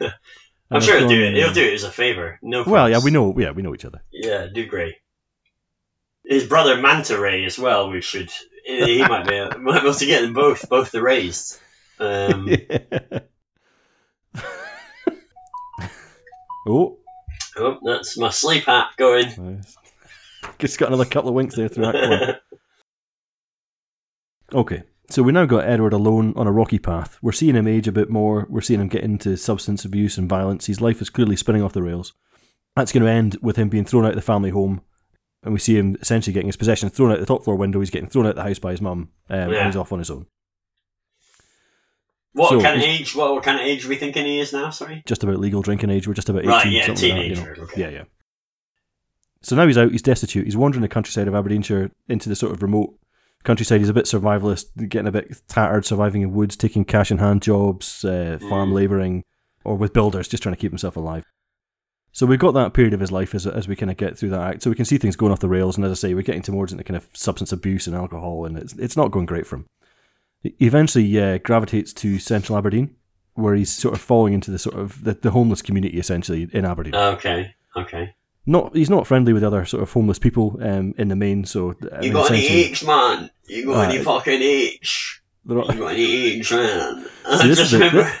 [0.00, 0.10] I'm
[0.68, 1.34] And sure he'll do it.
[1.34, 2.40] He'll do it as a favour.
[2.42, 2.64] No.
[2.64, 3.32] Well, yeah, we know.
[3.38, 4.02] Yeah, we know each other.
[4.10, 4.96] Yeah, do great.
[6.24, 7.88] His brother Manta Ray as well.
[7.88, 8.32] We should.
[8.64, 11.60] He might be might be able to get them both, both the rays.
[12.00, 12.48] Um,
[16.66, 16.98] oh,
[17.58, 19.28] oh, that's my sleep app going.
[19.38, 19.76] nice.
[20.58, 22.40] Just got another couple of winks there through that
[24.50, 24.60] one.
[24.62, 27.18] Okay, so we now got Edward alone on a rocky path.
[27.22, 28.46] We're seeing him age a bit more.
[28.50, 30.66] We're seeing him get into substance abuse and violence.
[30.66, 32.12] His life is clearly spinning off the rails.
[32.74, 34.82] That's going to end with him being thrown out of the family home.
[35.42, 37.78] And we see him essentially getting his possessions thrown out the top floor window.
[37.80, 39.58] He's getting thrown out of the house by his mum, um, Yeah.
[39.58, 40.26] and he's off on his own.
[42.32, 43.14] What So, kind of age?
[43.14, 44.70] What, what kind of age are we thinking he is now?
[44.70, 45.02] Sorry.
[45.06, 46.06] Just about legal drinking age.
[46.06, 47.42] We're just about 18, Right, yeah, something like that, you know.
[47.44, 47.80] teenager, okay.
[47.80, 48.04] Yeah, yeah.
[49.42, 50.44] So now he's out, he's destitute.
[50.44, 52.98] He's wandering the countryside of Aberdeenshire into the sort of remote
[53.46, 53.80] countryside.
[53.80, 57.40] He's a bit survivalist, getting a bit tattered, surviving in woods, taking cash in hand
[57.42, 58.74] jobs, uh, farm Mm.
[58.74, 59.24] labouring,
[59.64, 61.24] or with builders, just trying to keep himself alive.
[62.12, 64.30] So we've got that period of his life as, as we kind of get through
[64.30, 64.62] that act.
[64.62, 66.42] So we can see things going off the rails, and as I say, we're getting
[66.42, 69.56] towards into kind of substance abuse and alcohol, and it's it's not going great for
[69.56, 69.66] him.
[70.42, 72.94] He eventually uh, gravitates to central Aberdeen,
[73.34, 76.64] where he's sort of falling into the sort of the, the homeless community essentially in
[76.64, 77.54] Aberdeen Okay.
[77.76, 78.14] Okay.
[78.46, 81.44] not he's not friendly with other sort of homeless people um, in the main.
[81.44, 83.30] So I You mean, got essentially, H, man?
[83.48, 85.20] You got any Uh, fucking H?
[85.48, 86.04] You got any
[86.38, 87.06] H, man?
[87.26, 88.12] I See, this is the-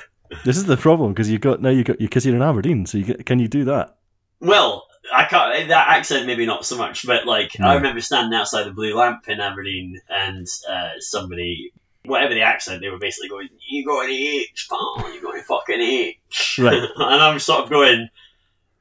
[0.44, 2.86] this is the problem because you got now you got because you're in Aberdeen.
[2.86, 3.96] So you get, can you do that?
[4.40, 5.68] Well, I can't.
[5.68, 7.68] That accent maybe not so much, but like No.
[7.68, 11.72] I remember standing outside the Blue Lamp in Aberdeen, and uh, somebody,
[12.04, 15.12] whatever the accent, they were basically going, "You got any H, pal?
[15.14, 16.74] You got any fucking H?" Right.
[16.96, 18.08] and I'm sort of going.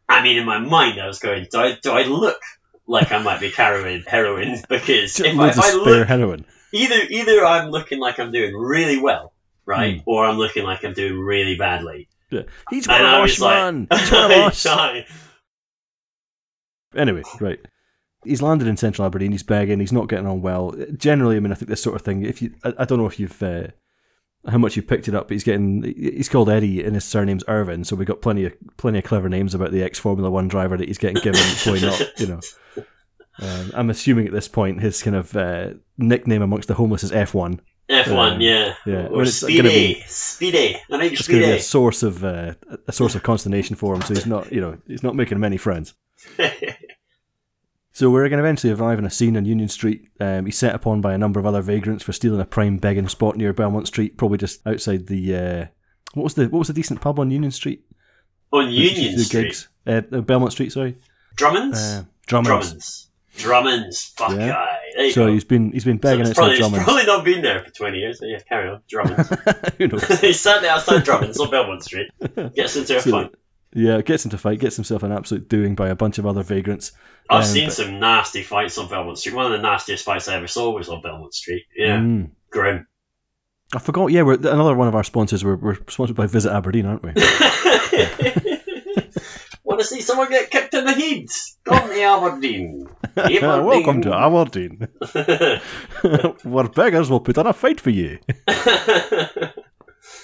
[0.09, 2.39] I mean, in my mind, I was going, "Do I do I look
[2.87, 6.45] like I might be carrying heroin?" Because if I, if I look, heroin.
[6.73, 9.33] either either I'm looking like I'm doing really well,
[9.65, 10.03] right, Hmm.
[10.09, 12.07] or I'm looking like I'm doing really badly.
[12.31, 12.41] Yeah.
[12.71, 14.65] He's one of us, like- He's one of us.
[16.95, 17.59] Anyway, right.
[18.23, 19.31] He's landed in central Aberdeen.
[19.31, 19.79] He's begging.
[19.79, 20.73] He's not getting on well.
[20.97, 22.23] Generally, I mean, I think this sort of thing.
[22.25, 23.67] If you, I, I don't know if you've uh,
[24.47, 25.81] how much you picked it up, but he's getting.
[25.83, 27.83] He's called Eddie, and his surname's Irvine.
[27.83, 30.77] So we've got plenty of plenty of clever names about the ex Formula One driver
[30.77, 31.99] that he's getting given going up.
[32.17, 32.39] You know,
[33.39, 37.11] um, I'm assuming at this point his kind of uh, nickname amongst the homeless is
[37.11, 37.59] F1.
[37.89, 38.73] F1, Um, yeah.
[38.87, 39.61] yeah, Or it's Speedy.
[39.95, 40.75] be- Speedy.
[40.91, 42.55] I think It's going to be a source of uh,
[42.87, 44.01] a source of consternation for him.
[44.01, 45.93] So he's not, you know, he's not making many friends.
[47.95, 50.09] So we're going to eventually arrive in a scene on Union Street.
[50.19, 53.07] Um, he's set upon by a number of other vagrants for stealing a prime begging
[53.07, 55.33] spot near Belmont Street, probably just outside the.
[55.33, 55.65] Uh,
[56.13, 57.85] what was the what was the decent pub on Union Street?
[58.51, 59.43] On that used to Union Street.
[59.43, 59.69] gigs?
[59.87, 60.97] Uh, Belmont Street, sorry.
[61.37, 61.79] Drummond's?
[61.79, 62.49] Uh, Drummond's.
[62.59, 63.07] Drummond's.
[63.37, 64.03] Drummond's.
[64.17, 64.47] Fuck Yeah.
[64.49, 64.77] guy.
[64.97, 65.31] There you So go.
[65.31, 66.83] he's been he's been So begging it's, outside probably, it's Drummond's.
[66.83, 68.81] probably not been there for 20 years, but yeah, carry on.
[68.89, 69.29] Drummond's.
[69.77, 70.19] Who knows?
[70.19, 72.11] he's standing outside Drummond's on Belmont Street.
[72.55, 73.31] Gets into a fight.
[73.77, 76.43] Yeah, gets into a fight, gets himself an absolute doing by a bunch of other
[76.43, 76.93] vagrants.
[77.29, 79.35] I've Um, seen but- some nasty fights on Belmont Street.
[79.35, 81.63] One of the nastiest fights I ever saw was on Belmont Street.
[81.75, 82.29] Yeah, Mm.
[82.49, 82.87] grim.
[83.75, 84.11] I forgot.
[84.11, 85.43] Yeah, we're another one of our sponsors.
[85.43, 87.11] We're, we're sponsored by Visit Aberdeen, aren't we?
[89.63, 91.25] Want to see someone get kicked in the head?
[91.65, 92.87] Come to Aberdeen.
[93.17, 93.65] Aberdeen.
[93.65, 94.87] Welcome to Aberdeen,
[96.43, 98.19] where beggars will put on a fight for you.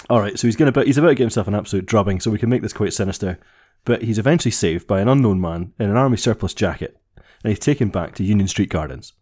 [0.10, 2.32] All right, so he's going to he's about to get himself an absolute drubbing, so
[2.32, 3.40] we can make this quite sinister.
[3.86, 7.60] But he's eventually saved by an unknown man in an army surplus jacket, and he's
[7.60, 9.14] taken back to Union Street Gardens.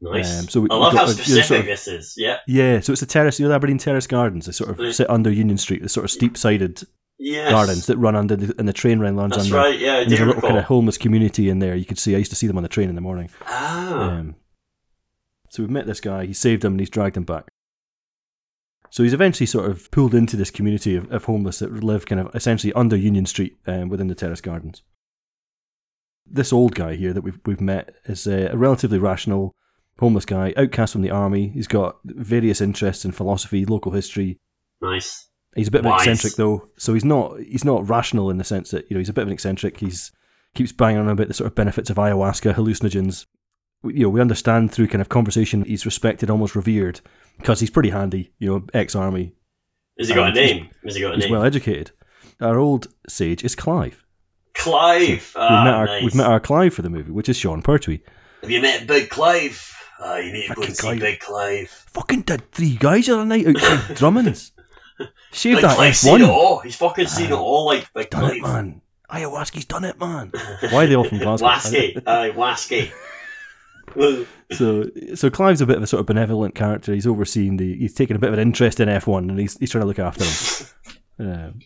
[0.00, 0.40] nice.
[0.40, 2.14] Um, so we- I love got how a- you know, specific sort of- this is.
[2.18, 2.38] Yeah.
[2.46, 4.44] Yeah, so it's the terrace, you know, the Aberdeen Terrace Gardens.
[4.46, 6.82] They sort of sit under Union Street, the sort of steep-sided
[7.18, 7.50] Yes.
[7.50, 9.56] gardens that run under, the, and the train line runs That's under.
[9.56, 9.78] right.
[9.78, 10.50] Yeah, there's a little recall.
[10.50, 11.74] kind of homeless community in there.
[11.74, 12.14] You could see.
[12.14, 13.30] I used to see them on the train in the morning.
[13.46, 14.10] Ah.
[14.10, 14.34] Um,
[15.50, 16.26] so we've met this guy.
[16.26, 17.46] He saved him and he's dragged him back.
[18.90, 22.20] So he's eventually sort of pulled into this community of, of homeless that live kind
[22.20, 24.82] of essentially under Union Street um, within the Terrace Gardens.
[26.26, 29.54] This old guy here that we've we've met is uh, a relatively rational,
[29.98, 31.48] homeless guy, outcast from the army.
[31.48, 34.38] He's got various interests in philosophy, local history.
[34.80, 35.28] Nice.
[35.54, 36.06] He's a bit of an Wise.
[36.06, 39.08] eccentric though, so he's not he's not rational in the sense that you know he's
[39.08, 39.78] a bit of an eccentric.
[39.78, 40.12] He's
[40.54, 43.26] keeps banging on about the sort of benefits of ayahuasca, hallucinogens.
[43.82, 47.00] We- You know, we understand through kind of conversation he's respected, almost revered,
[47.38, 48.32] because he's pretty handy.
[48.38, 49.32] You know, ex-army,
[49.98, 50.68] Has he got a he's- name?
[50.84, 51.32] Has he got a he's name?
[51.32, 51.90] well educated.
[52.40, 54.02] Our old sage is Clive.
[54.54, 55.00] Clive.
[55.08, 56.02] we've Ah, met our nice.
[56.02, 58.00] we've met our Clive for the movie, which is Sean Pertwee.
[58.42, 59.72] Have you met Big Clive?
[60.00, 61.00] Ah, you need to go Fucking and see Clive.
[61.00, 61.68] Big Clive.
[61.92, 64.52] Fucking did three guys the other night outside Drummond's.
[65.32, 66.30] Shaved Big that Clive's F seen it one.
[66.30, 66.58] all.
[66.60, 68.42] He's fucking seen it Ah, all, like Big Done it, Clive.
[68.42, 68.80] man.
[69.10, 70.32] Ayahuasca's done it, man.
[70.70, 71.46] Why are they all from Glasgow?
[71.48, 72.02] Wasky.
[72.06, 72.90] Aye, Wasky.
[74.52, 74.84] So,
[75.16, 76.94] so Clive's a bit of a sort of benevolent character.
[76.94, 77.76] He's overseeing the.
[77.76, 79.86] He's taking a bit of an interest in F one, and he's he's trying to
[79.88, 80.68] look after him.
[81.18, 81.60] Um,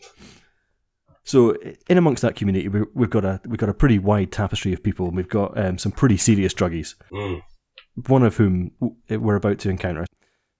[1.24, 1.54] so,
[1.88, 4.82] in amongst that community, we, we've got a we've got a pretty wide tapestry of
[4.82, 5.06] people.
[5.08, 6.94] and We've got um, some pretty serious druggies.
[7.12, 7.42] mm,
[8.08, 8.70] One of whom
[9.08, 10.06] we're about to encounter.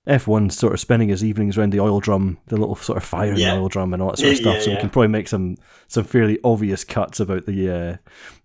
[0.07, 3.05] F one's sort of spending his evenings around the oil drum, the little sort of
[3.05, 3.55] fire in Yeah.
[3.55, 4.55] the oil drum, and all that sort of Yeah, stuff.
[4.57, 5.57] yeah, so we can probably make some
[5.89, 7.97] some fairly obvious cuts about the uh,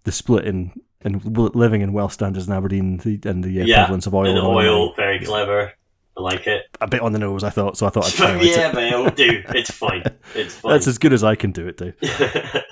[0.04, 0.72] the split in
[1.06, 3.78] and living in well standards in Aberdeen the, and the uh, yeah.
[3.78, 4.28] prevalence of oil.
[4.28, 5.72] And and oil, very clever.
[6.18, 6.64] I like it.
[6.82, 8.74] a bit on the nose, I thought, so I thought I'd try yeah, it.
[8.74, 9.44] but it'll do.
[9.50, 10.04] It's fine.
[10.34, 10.72] It's fine.
[10.72, 11.96] That's as good as I can do it, Dave.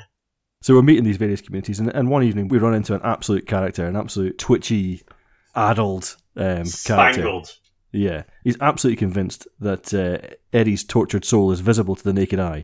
[0.61, 3.45] So we're meeting these various communities, and, and one evening we run into an absolute
[3.45, 5.03] character, an absolute twitchy,
[5.55, 6.69] addled um, character.
[6.69, 7.57] Spangled.
[7.91, 12.63] Yeah, he's absolutely convinced that uh, Eddie's tortured soul is visible to the naked eye.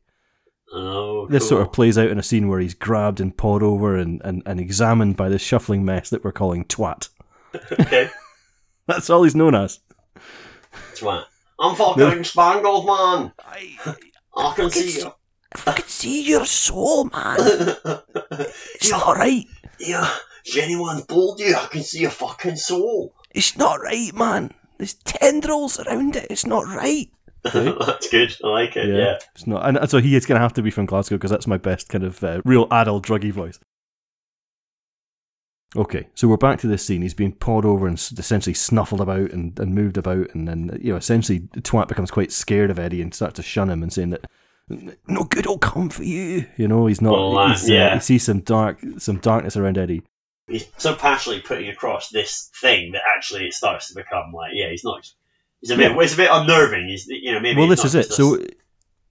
[0.71, 3.95] Oh, This sort of plays out in a scene where he's grabbed and pawed over
[3.95, 7.09] and, and, and examined by this shuffling mess that we're calling twat.
[7.79, 8.09] okay.
[8.87, 9.79] That's all he's known as.
[10.71, 11.23] That's right.
[11.59, 13.33] I'm fucking spangled, man.
[13.39, 13.95] I,
[14.35, 15.11] I can see you.
[15.65, 17.37] I can see your soul, man.
[18.75, 19.45] It's yeah, not right.
[19.79, 20.15] yeah.
[20.45, 23.13] If anyone's pulled you, I can see your fucking soul.
[23.31, 24.53] It's not right, man.
[24.77, 26.27] There's tendrils around it.
[26.29, 27.09] It's not right.
[27.43, 28.35] That's good.
[28.43, 28.87] I like it.
[28.89, 29.17] Yeah.
[29.35, 31.47] It's not, and so he is going to have to be from Glasgow because that's
[31.47, 33.59] my best kind of uh, real adult druggy voice.
[35.75, 37.03] Okay, so we're back to this scene.
[37.03, 40.91] He's being pawed over and essentially snuffled about and, and moved about, and then you
[40.91, 44.09] know essentially twat becomes quite scared of Eddie and starts to shun him and saying
[44.09, 44.25] that
[45.07, 46.47] no good will come for you.
[46.57, 47.11] You know he's not.
[47.13, 47.93] Well, that- he's, uh, yeah.
[47.93, 50.01] he sees some dark some darkness around Eddie.
[50.47, 54.71] He's so passionately putting across this thing that actually it starts to become like, yeah,
[54.71, 55.07] he's not.
[55.61, 55.91] He's a bit.
[55.91, 55.99] Yeah.
[56.01, 56.87] It's a bit unnerving.
[56.87, 57.59] He's, you know, maybe.
[57.59, 58.11] well, this is it.
[58.13, 58.37] So,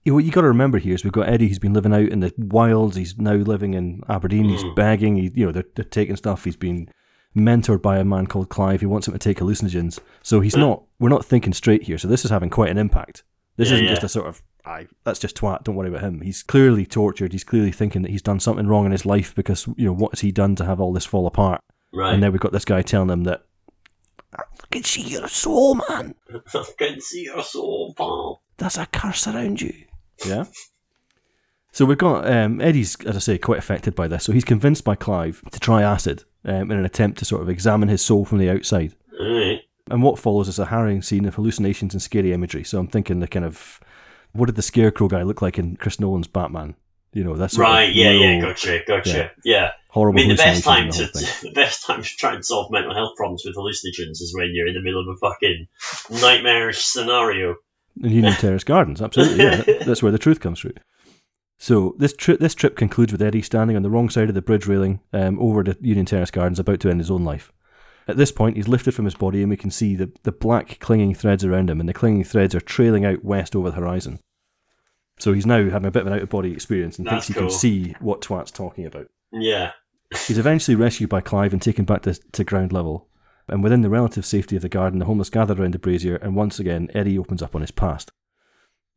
[0.05, 2.21] what you got to remember here is we've got Eddie who's been living out in
[2.21, 2.95] the wilds.
[2.95, 4.45] He's now living in Aberdeen.
[4.49, 4.75] He's Mm.
[4.75, 5.15] begging.
[5.17, 6.45] He, you know, they're, they're taking stuff.
[6.45, 6.89] He's been
[7.37, 8.79] mentored by a man called Clive.
[8.79, 9.99] He wants him to take hallucinogens.
[10.23, 10.61] So he's Yeah.
[10.61, 10.83] not.
[10.99, 11.97] We're not thinking straight here.
[11.99, 13.23] So this is having quite an impact.
[13.57, 13.91] This Yeah, isn't yeah.
[13.91, 14.41] just a sort of.
[14.65, 15.63] I that's just twat.
[15.63, 16.21] Don't worry about him.
[16.21, 17.31] He's clearly tortured.
[17.31, 20.11] He's clearly thinking that he's done something wrong in his life because you know what
[20.13, 21.61] has he done to have all this fall apart?
[21.93, 22.11] right.
[22.13, 23.43] And now we've got this guy telling him that.
[24.71, 26.15] I can see your soul, man.
[26.53, 28.41] I can see your soul, pal.
[28.57, 29.73] there's a curse around you.
[30.25, 30.45] Yeah.
[31.71, 34.23] So we've got um, Eddie's, as I say, quite affected by this.
[34.23, 37.49] So he's convinced by Clive to try acid um, in an attempt to sort of
[37.49, 38.95] examine his soul from the outside.
[39.19, 39.61] Alright.
[39.89, 42.63] And what follows is a harrowing scene of hallucinations and scary imagery.
[42.63, 43.79] So I'm thinking the kind of
[44.33, 46.75] what did the Scarecrow guy look like in Chris Nolan's Batman?
[47.13, 47.91] You know, that's Right.
[47.93, 48.11] Yeah.
[48.11, 48.27] Yeah.
[48.37, 48.79] real Gotcha.
[48.87, 49.09] Gotcha.
[49.09, 49.29] yeah.
[49.43, 49.71] Yeah.
[49.95, 52.93] I mean, the best time the to the best time to try and solve mental
[52.93, 55.67] health problems with hallucinogens is when you're in the middle of a fucking
[56.21, 57.55] nightmarish scenario.
[58.01, 59.01] in Union Terrace Gardens.
[59.01, 59.55] Absolutely, yeah.
[59.57, 60.73] That- That's where the truth comes through.
[61.57, 64.41] So this trip, this trip concludes with Eddie standing on the wrong side of the
[64.41, 67.51] bridge railing um, over the Union Terrace Gardens, about to end his own life.
[68.07, 70.79] At this point, he's lifted from his body, and we can see the, the black
[70.79, 74.19] clinging threads around him, and the clinging threads are trailing out west over the horizon.
[75.19, 77.27] So he's now having a bit of an out of body experience and That's thinks
[77.27, 77.43] he cool.
[77.43, 79.07] can see what Twat's talking about.
[79.31, 79.71] Yeah.
[80.27, 83.07] He's eventually rescued by Clive and taken back to, to ground level.
[83.47, 86.35] And within the relative safety of the garden, the homeless gather around the brazier, and
[86.35, 88.11] once again, Eddie opens up on his past.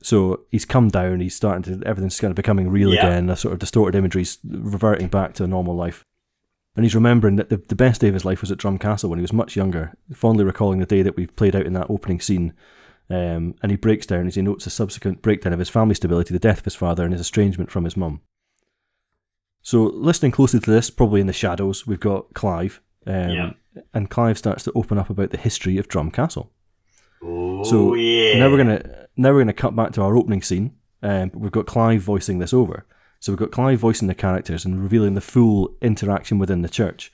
[0.03, 3.07] So he's come down, he's starting to, everything's kind of becoming real Yeah.
[3.07, 6.05] again, the sort of distorted imagery's reverting back to a normal life.
[6.75, 9.11] And he's remembering that the, the best day of his life was at Drum Castle
[9.11, 11.91] when he was much younger, fondly recalling the day that we've played out in that
[11.91, 12.55] opening scene.
[13.11, 16.33] Um, and he breaks down as he notes the subsequent breakdown of his family stability,
[16.33, 18.23] the death of his father, and his estrangement from his mum.
[19.63, 22.81] So, listening closely to this, probably in the shadows, we've got Clive.
[23.07, 23.51] Um, Yeah.
[23.95, 26.53] And Clive starts to open up about the history of Drum Castle.
[27.23, 28.39] Oh So yeah.
[28.39, 30.73] now we're gonna now we're gonna cut back to our opening scene.
[31.03, 32.85] Um, but we've got Clive voicing this over.
[33.19, 37.13] So we've got Clive voicing the characters and revealing the full interaction within the church.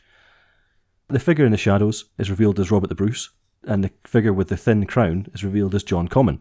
[1.08, 3.30] The figure in the shadows is revealed as Robert the Bruce,
[3.64, 6.40] and the figure with the thin crown is revealed as John Comyn.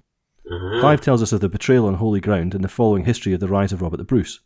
[0.49, 0.80] Uh-huh.
[0.80, 3.47] Clive tells us of the betrayal on holy ground and the following history of the
[3.47, 4.39] rise of Robert the Bruce.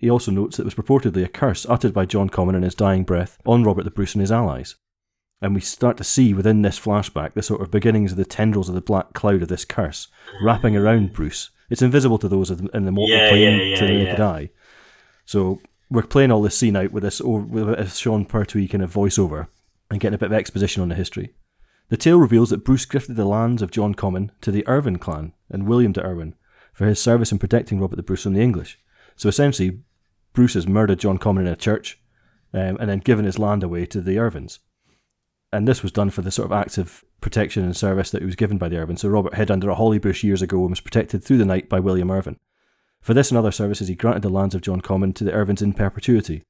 [0.00, 2.74] He also notes that it was purportedly a curse uttered by John Comyn in his
[2.74, 4.76] dying breath on Robert the Bruce and his allies.
[5.42, 8.70] And we start to see within this flashback the sort of beginnings of the tendrils
[8.70, 10.08] of the black cloud of this curse
[10.42, 11.50] wrapping around Bruce.
[11.68, 14.26] It's invisible to those in the mortal Yeah, plane yeah, to the naked yeah.
[14.28, 14.50] eye.
[15.26, 18.92] So we're playing all this scene out with this with a Sean Pertwee kind of
[18.92, 19.48] voiceover
[19.90, 21.34] and getting a bit of exposition on the history.
[21.90, 25.34] The tale reveals that Bruce gifted the lands of John Comyn to the Irvine clan
[25.50, 26.36] and William de Irwin
[26.72, 28.78] for his service in protecting Robert the Bruce from the English.
[29.16, 29.80] So essentially,
[30.32, 31.98] Bruce has murdered John Comyn in a church
[32.54, 34.58] um, and then given his land away to the Irvines.
[35.52, 38.36] And this was done for the sort of active protection and service that he was
[38.36, 39.00] given by the Irvines.
[39.00, 41.68] So Robert hid under a holly bush years ago and was protected through the night
[41.68, 42.38] by William Irvine.
[43.02, 45.62] For this and other services, he granted the lands of John Comyn to the Irvines
[45.62, 46.42] in perpetuity.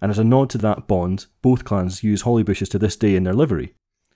[0.00, 3.14] And as a nod to that bond, both clans use holly bushes to this day
[3.14, 3.74] in their livery.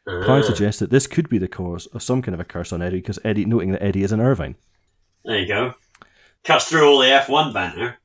[0.08, 2.72] Clive Ah, suggests that this could be the cause of some kind of a curse
[2.72, 4.56] on Eddie, because Eddie, noting that Eddie is an Irvine.
[5.24, 5.74] there you go.
[6.44, 7.98] Cuts through all the F1 banter.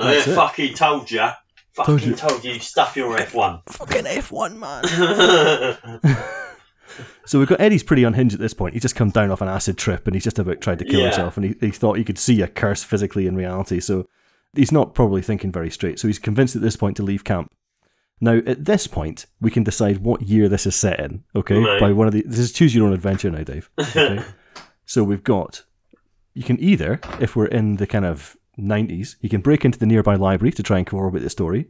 [0.00, 0.34] I That's it.
[0.34, 1.34] fucking told ya.
[1.74, 2.52] Fucking Told told you.
[2.54, 2.60] you.
[2.60, 3.62] stuff your F1.
[3.68, 6.22] Fucking F1, man.
[7.26, 8.74] So we've got Eddie's pretty unhinged at this point.
[8.74, 11.00] He's just come down off an acid trip and he's just about tried to kill
[11.00, 11.06] Yeah.
[11.06, 13.80] himself and he, he thought he could see a curse physically in reality.
[13.80, 14.06] So
[14.54, 15.98] he's not probably thinking very straight.
[15.98, 17.52] So he's convinced at this point to leave camp.
[18.20, 21.58] Now, at this point, we can decide what year this is set in, okay?
[21.58, 21.80] Right.
[21.80, 22.22] By one of the.
[22.24, 23.68] This is choose your own adventure now, Dave.
[23.80, 24.22] Okay?
[24.86, 25.64] so we've got.
[26.32, 29.86] You can either, if we're in the kind of 90s, he can break into the
[29.86, 31.68] nearby library to try and corroborate the story.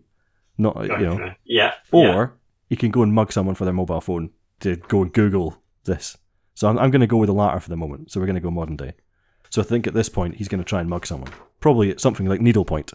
[0.58, 1.32] Not, you know.
[1.44, 1.74] Yeah.
[1.92, 2.26] Or yeah.
[2.70, 4.30] you can go and mug someone for their mobile phone
[4.60, 6.16] to go and Google this.
[6.54, 8.10] So I'm, I'm going to go with the latter for the moment.
[8.10, 8.94] So we're going to go modern day.
[9.50, 11.30] So I think at this point he's going to try and mug someone.
[11.60, 12.92] Probably at something like needlepoint,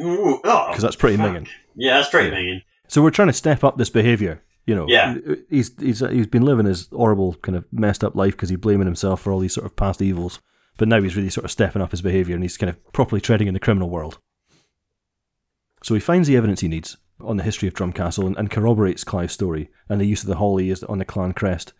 [0.00, 1.26] Ooh, oh, because that's pretty fuck.
[1.34, 1.48] minging.
[1.74, 2.36] Yeah, that's pretty Yeah.
[2.36, 2.62] minging.
[2.88, 4.42] So we're trying to step up this behaviour.
[4.66, 5.16] You know, Yeah.
[5.48, 8.86] he's he's he's been living his horrible kind of messed up life because he's blaming
[8.86, 10.40] himself for all these sort of past evils.
[10.80, 13.20] But now he's really sort of stepping up his behaviour and he's kind of properly
[13.20, 14.18] treading in the criminal world.
[15.82, 19.04] So he finds the evidence he needs on the history of Drumcastle and, and corroborates
[19.04, 21.74] Clive's story and the use of the holly is on the clan crest.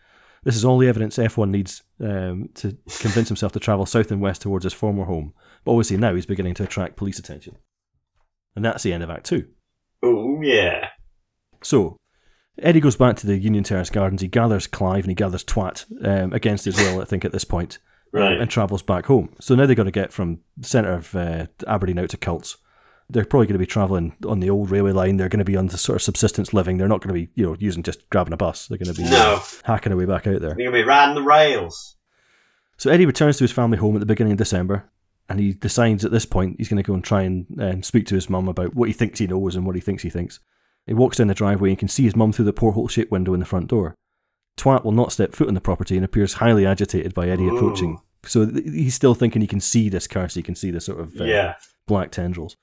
[0.44, 4.20] This is all the evidence F1 needs um, to convince himself to travel south and
[4.20, 5.32] west towards his former home.
[5.64, 7.56] But obviously now he's beginning to attract police attention.
[8.54, 9.48] And that's the end of Act 2.
[10.02, 10.88] Oh yeah.
[11.62, 11.96] So,
[12.58, 14.20] Eddie goes back to the Union Terrace Gardens.
[14.20, 17.44] He gathers Clive and he gathers Twat um, against his will, I think, at this
[17.44, 17.78] point,
[18.12, 18.40] Right.
[18.40, 19.34] and travels back home.
[19.40, 22.56] So now they've got to get from the centre of uh, Aberdeen out to Cults.
[23.08, 25.16] They're probably going to be travelling on the old railway line.
[25.16, 26.76] They're going to be on the sort of subsistence living.
[26.78, 28.66] They're not going to be, you know, using just grabbing a bus.
[28.68, 29.42] They're going to be uh, No.
[29.64, 30.54] hacking away back out there.
[30.58, 31.96] You're gonna be riding the rails.
[32.76, 34.88] So Eddie returns to his family home at the beginning of December,
[35.28, 38.06] and he decides at this point he's going to go and try and um, speak
[38.06, 40.40] to his mum about what he thinks he knows and what he thinks he thinks.
[40.86, 43.40] He walks down the driveway and can see his mum through the porthole-shaped window in
[43.40, 43.94] the front door.
[44.56, 47.56] Twat will not step foot on the property and appears highly agitated by Eddie Ooh.
[47.56, 48.00] approaching.
[48.24, 51.00] So th- he's still thinking he can see this curse, he can see the sort
[51.00, 51.54] of uh, Yeah.
[51.86, 52.56] black tendrils.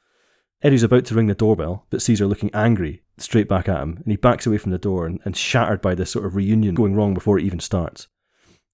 [0.62, 3.98] Eddie's about to ring the doorbell, but sees her looking angry straight back at him,
[4.04, 6.74] and he backs away from the door and, and shattered by this sort of reunion
[6.76, 8.08] going wrong before it even starts.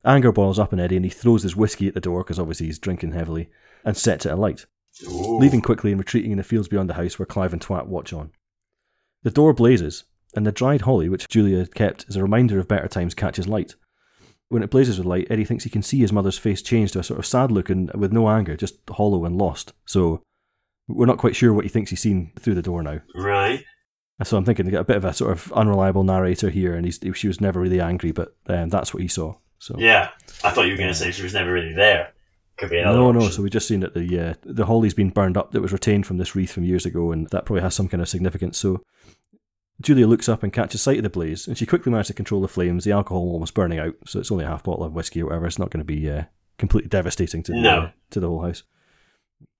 [0.05, 2.66] Anger boils up in Eddie, and he throws his whiskey at the door because obviously
[2.68, 3.49] he's drinking heavily,
[3.86, 4.66] and sets it alight,
[5.09, 5.38] Ooh.
[5.39, 8.11] leaving quickly and retreating in the fields beyond the house where Clive and Twat watch
[8.14, 8.32] on.
[9.24, 10.03] The door blazes,
[10.36, 13.47] and the dried holly, which Julia had kept as a reminder of better times, catches
[13.47, 13.75] light.
[14.49, 16.99] When it blazes with light, Eddie thinks he can see his mother's face change to
[16.99, 19.73] a sort of sad look and with no anger, just hollow and lost.
[19.86, 20.21] So
[20.88, 22.99] we're not quite sure what he thinks he's seen through the door now.
[23.15, 23.63] Right.
[24.23, 26.86] So I'm thinking they get a bit of a sort of unreliable narrator here, and
[26.86, 29.36] he's, she was never really angry, but um, that's what he saw.
[29.59, 30.09] So Yeah.
[30.43, 32.13] I thought you were gonna say she was never really there.
[32.57, 32.97] Could be another.
[32.97, 33.29] no, no.
[33.29, 36.05] So we just seen that the uh, the holly's been burned up that was retained
[36.05, 38.59] from this wreath from years ago, and that probably has some kind of significance.
[38.59, 38.84] So
[39.84, 42.41] Julia looks up and catches sight of the blaze, and she quickly manages to control
[42.41, 42.84] the flames.
[42.86, 45.45] The alcohol almost burning out, so it's only a half bottle of whiskey or whatever.
[45.45, 46.23] It's not going to be uh,
[46.57, 47.81] completely devastating to the, No.
[47.81, 48.63] uh, to the whole house.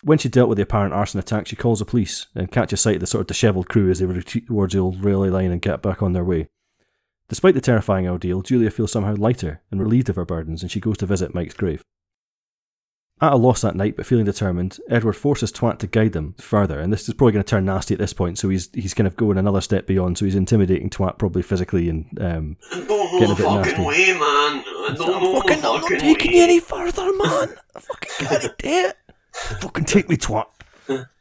[0.03, 2.95] When she dealt with the apparent arson attack, she calls the police and catches sight
[2.95, 5.61] of the sort of dishevelled crew as they retreat towards the old railway line and
[5.61, 6.47] get back on their way.
[7.30, 10.80] Despite the terrifying ordeal, Julia feels somehow lighter and relieved of her burdens, and she
[10.80, 11.82] goes to visit Mike's grave.
[13.24, 16.80] At a loss that night, but feeling determined, Edward forces Twat to guide them further,
[16.82, 18.38] and this is probably going to turn nasty at this point.
[18.38, 20.17] So he's he's kind of going another step beyond.
[20.17, 23.61] So he's intimidating Twat probably physically, and um, I don't know Getting a bit fucking
[23.61, 23.82] nasty.
[23.86, 24.19] way, man.
[24.19, 26.38] I don't know fucking, the I'm not taking way.
[26.38, 27.55] you any further, man.
[27.76, 28.97] I fucking can't do it.
[29.61, 30.47] fucking take me, Twat.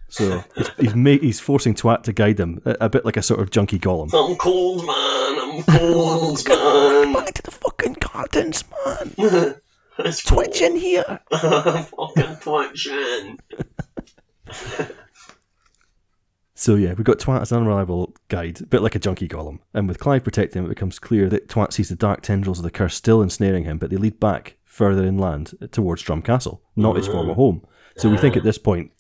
[0.09, 3.23] So he's he's, ma- he's forcing Twat to guide them, a, a bit like a
[3.23, 4.11] sort of junkie golem.
[4.13, 5.39] I'm cold, man.
[5.39, 7.13] I'm cold, man.
[7.15, 9.55] Back to the fucking gardens, man.
[10.05, 10.45] It's cold.
[10.45, 11.21] Twitching here.
[11.31, 13.39] I'm fucking twitching.
[16.63, 19.59] So yeah, we've got Twat as an unreliable guide, a bit like a junkie golem.
[19.75, 22.63] And with Clive protecting him, it becomes clear that Twat sees the dark tendrils of
[22.63, 26.95] the curse still ensnaring him, but they lead back further inland towards Drum Castle, not
[26.95, 27.41] his former mm-hmm.
[27.41, 27.67] home.
[27.97, 28.93] So we think at this point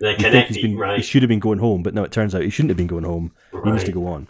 [0.00, 2.32] we think he's connected, been he should have been going home, but now it turns
[2.32, 3.32] out he shouldn't have been going home.
[3.64, 4.28] He needs to go on.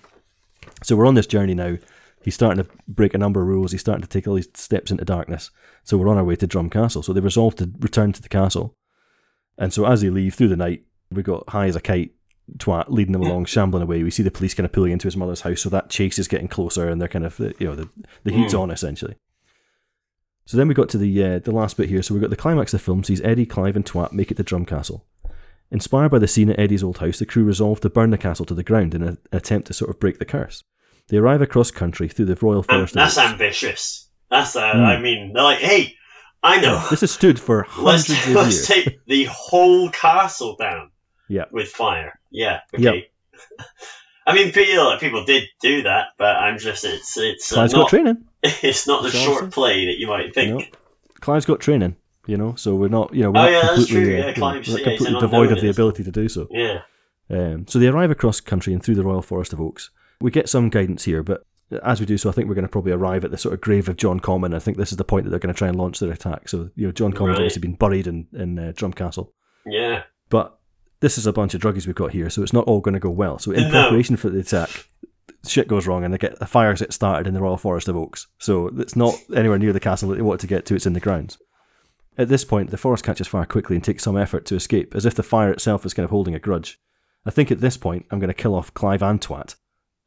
[0.83, 1.77] So we're on this journey now
[2.23, 3.73] He's starting to break a number of rules.
[3.73, 5.51] He's starting to take all these steps into darkness.
[5.85, 7.03] So we're on our way to Drum Castle.
[7.03, 8.77] So they resolve to return to the castle.
[9.57, 12.13] And so as they leave through the night, we got high as a kite
[12.57, 14.03] twat leading them along, shambling away.
[14.03, 15.63] We see the police kind of pulling into his mother's house.
[15.63, 17.89] So that chase is getting closer, and they're kind of you know the
[18.25, 19.17] the heat's on essentially.
[20.47, 22.03] So then we got to the uh, the last bit here.
[22.03, 24.37] So we got the climax of the film sees Eddie, Clive, and Twat make it
[24.37, 25.07] to Drum Castle.
[25.71, 28.45] Inspired by the scene at Eddie's old house, the crew resolve to burn the castle
[28.47, 30.65] to the ground in an attempt to sort of break the curse.
[31.11, 32.93] They arrive across country through the royal Um, forest.
[32.95, 33.31] of that's oaks.
[33.33, 34.09] ambitious.
[34.31, 34.81] That's uh, Hmm.
[34.85, 35.97] I mean, they're like, hey,
[36.43, 36.83] I know.
[36.89, 38.67] This has stood for let's hundreds of let's years.
[38.87, 40.91] take the whole castle down
[41.29, 41.45] Yeah.
[41.51, 42.19] with fire.
[42.31, 42.61] Yeah.
[42.75, 43.09] Okay.
[44.27, 47.81] I mean, people people did do that, but I'm just it's it's uh, Clive's got
[47.81, 48.25] not training.
[48.43, 49.51] it's not the short awesome.
[49.51, 50.59] play that you might think.
[50.61, 50.65] No.
[51.21, 51.97] Clive's got training,
[52.27, 54.27] you know, so we're not, you know, we're Oh, not yeah, completely, uh, yeah, you
[54.29, 56.47] know, Clive's- we're yeah, completely an devoid of the ability to do so.
[56.51, 56.79] Yeah.
[57.29, 59.91] Um, so they arrive across country and through the royal forest of oaks.
[60.21, 61.45] We get some guidance here, but
[61.83, 63.61] as we do so, I think we're going to probably arrive at the sort of
[63.61, 64.55] grave of John Comyn.
[64.55, 66.49] I think this is the point that they're going to try and launch their attack.
[66.49, 67.37] So, you know, John Comyn's Right.
[67.37, 69.33] obviously been buried in, in uh, Drum Castle.
[69.65, 70.03] Yeah.
[70.29, 70.59] But
[71.01, 73.01] this is a bunch of druggies we've got here, so it's not all going to
[73.01, 73.39] go well.
[73.39, 73.71] So in No.
[73.71, 74.89] preparation for the attack,
[75.47, 77.97] shit goes wrong and they get a fire gets started in the Royal Forest of
[77.97, 78.27] Oaks.
[78.39, 80.93] So it's not anywhere near the castle that they want to get to, it's in
[80.93, 81.39] the grounds.
[82.19, 85.07] At this point, the forest catches fire quickly and takes some effort to escape, as
[85.07, 86.79] if the fire itself is kind of holding a grudge.
[87.25, 89.55] I think at this point, I'm going to kill off Clive and Twat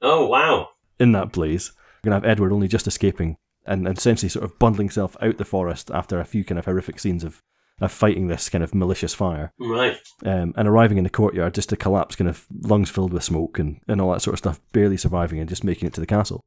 [0.03, 0.69] Oh wow.
[0.99, 1.71] in that blaze.
[2.03, 5.15] I'm going to have Edward only just escaping and, and essentially sort of bundling himself
[5.21, 7.41] out the forest after a few kind of horrific scenes of,
[7.79, 9.97] of fighting this kind of malicious fire Right.
[10.25, 13.57] um, and arriving in the courtyard just to collapse, kind of lungs filled with smoke
[13.59, 16.05] and, and all that sort of stuff, barely surviving and just making it to the
[16.07, 16.43] castle.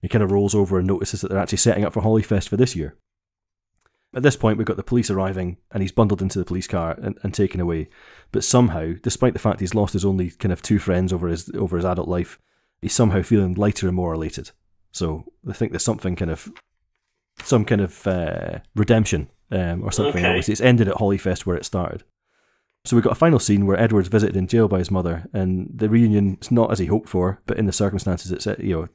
[0.00, 2.56] He kind of rolls over and notices that they're actually setting up for Hollyfest for
[2.56, 2.96] this year.
[4.14, 6.98] At this point, we've got the police arriving, and he's bundled into the police car
[7.00, 7.88] and, and taken away.
[8.32, 11.48] But somehow, despite the fact he's lost his only kind of two friends over his
[11.56, 12.38] over his adult life,
[12.82, 14.50] he's somehow feeling lighter and more elated.
[14.92, 16.50] So I think there's something kind of
[17.42, 20.22] some kind of uh, redemption um, or something.
[20.22, 20.28] Okay.
[20.28, 22.04] Obviously, it's ended at Hollyfest where it started.
[22.84, 25.70] So we've got a final scene where Edward's visited in jail by his mother, and
[25.74, 28.74] the reunion is not as he hoped for, but in the circumstances, it's uh, you
[28.74, 28.88] know,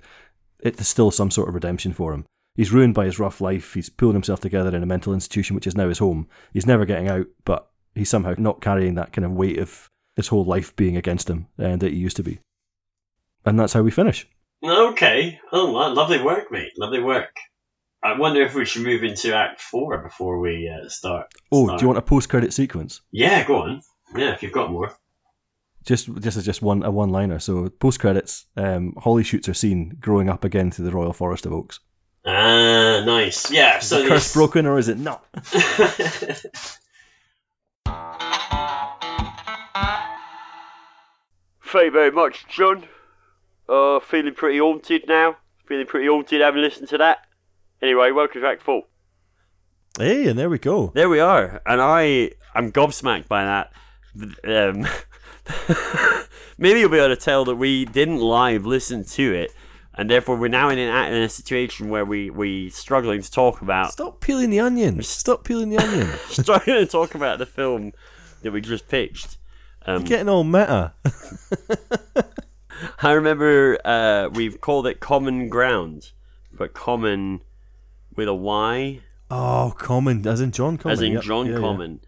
[0.60, 2.26] it's still some sort of redemption for him.
[2.56, 3.74] He's ruined by his rough life.
[3.74, 6.28] He's pulling himself together in a mental institution, which is now his home.
[6.54, 10.30] He's never getting out, but he's somehow not carrying that kind of weight of his
[10.30, 12.40] whole life being against him uh, that he used to be.
[13.46, 14.28] And that's how we finish.
[14.64, 15.40] Okay.
[15.52, 16.72] Oh, well, lovely work, mate.
[16.78, 17.36] Lovely work.
[18.04, 21.28] I wonder if we should move into Act Four before we uh, start.
[21.52, 21.80] Oh, start.
[21.80, 23.02] do you want a post-credit sequence?
[23.12, 23.82] Yeah, go on.
[24.16, 24.96] Yeah, if you've got more.
[25.86, 27.40] Just, this is just one a one-liner.
[27.40, 31.46] So post credits, um, Holly shoots her scene growing up again through the Royal Forest
[31.46, 31.80] of Oaks.
[32.26, 33.52] Ah, nice.
[33.52, 33.78] Yeah.
[33.78, 35.26] Is So the curse this- broken or is it not?
[41.64, 42.86] Thank you very much, John.
[43.68, 45.38] Uh, feeling pretty haunted now.
[45.66, 47.20] Feeling pretty haunted having listened to that.
[47.82, 48.84] Anyway, welcome to Act 4.
[49.98, 50.92] Hey, and there we go.
[50.94, 51.62] There we are.
[51.66, 53.72] And I I'm gobsmacked by that.
[54.44, 54.88] Um,
[56.58, 59.52] maybe you'll be able to tell that we didn't live listen to it.
[59.98, 63.62] And therefore, we're now in, an, in a situation where we we struggling to talk
[63.62, 65.02] about Stop peeling the onion.
[65.02, 66.08] Stop peeling the onion.
[66.28, 67.94] struggling to talk about the film
[68.42, 69.38] that we just pitched.
[69.86, 70.94] Um, Getting all meta.
[73.02, 76.12] I remember uh, we've called it Common Ground,
[76.52, 77.42] but common
[78.16, 79.02] with a Y,
[79.32, 80.92] Oh, common, as in John Comyn.
[80.92, 81.24] as in yep.
[81.24, 81.60] John Yeah, yeah.
[81.60, 82.00] Common.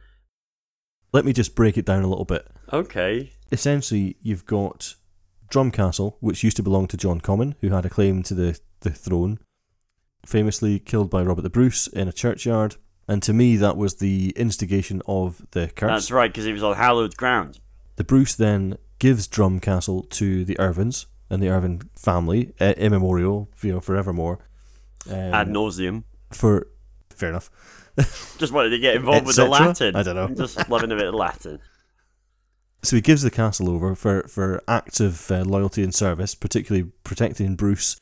[1.13, 2.47] Let me just break it down a little bit.
[2.71, 3.31] Okay.
[3.51, 4.95] Essentially, you've got
[5.49, 8.59] Drum Castle, which used to belong to John Comyn, who had a claim to the,
[8.81, 9.39] the throne,
[10.25, 12.75] famously killed by Robert the Bruce in a churchyard.
[13.07, 15.89] And to me, that was the instigation of the curse.
[15.89, 17.59] That's right, because it was on hallowed ground.
[17.95, 23.49] The Bruce then gives Drum Castle to the Irvines and the Irvine family, uh, immemorial,
[23.61, 24.39] you know, forevermore.
[25.09, 26.03] Um, Ad nauseum.
[26.31, 26.67] for
[27.09, 27.49] fair enough.
[28.37, 29.45] Just wanted to get involved with the.
[29.45, 29.95] Latin.
[29.95, 30.27] I don't know.
[30.27, 31.59] Just loving a bit of Latin.
[32.83, 36.91] So he gives the castle over for, for acts of uh, loyalty and service, particularly
[37.03, 37.99] protecting Bruce.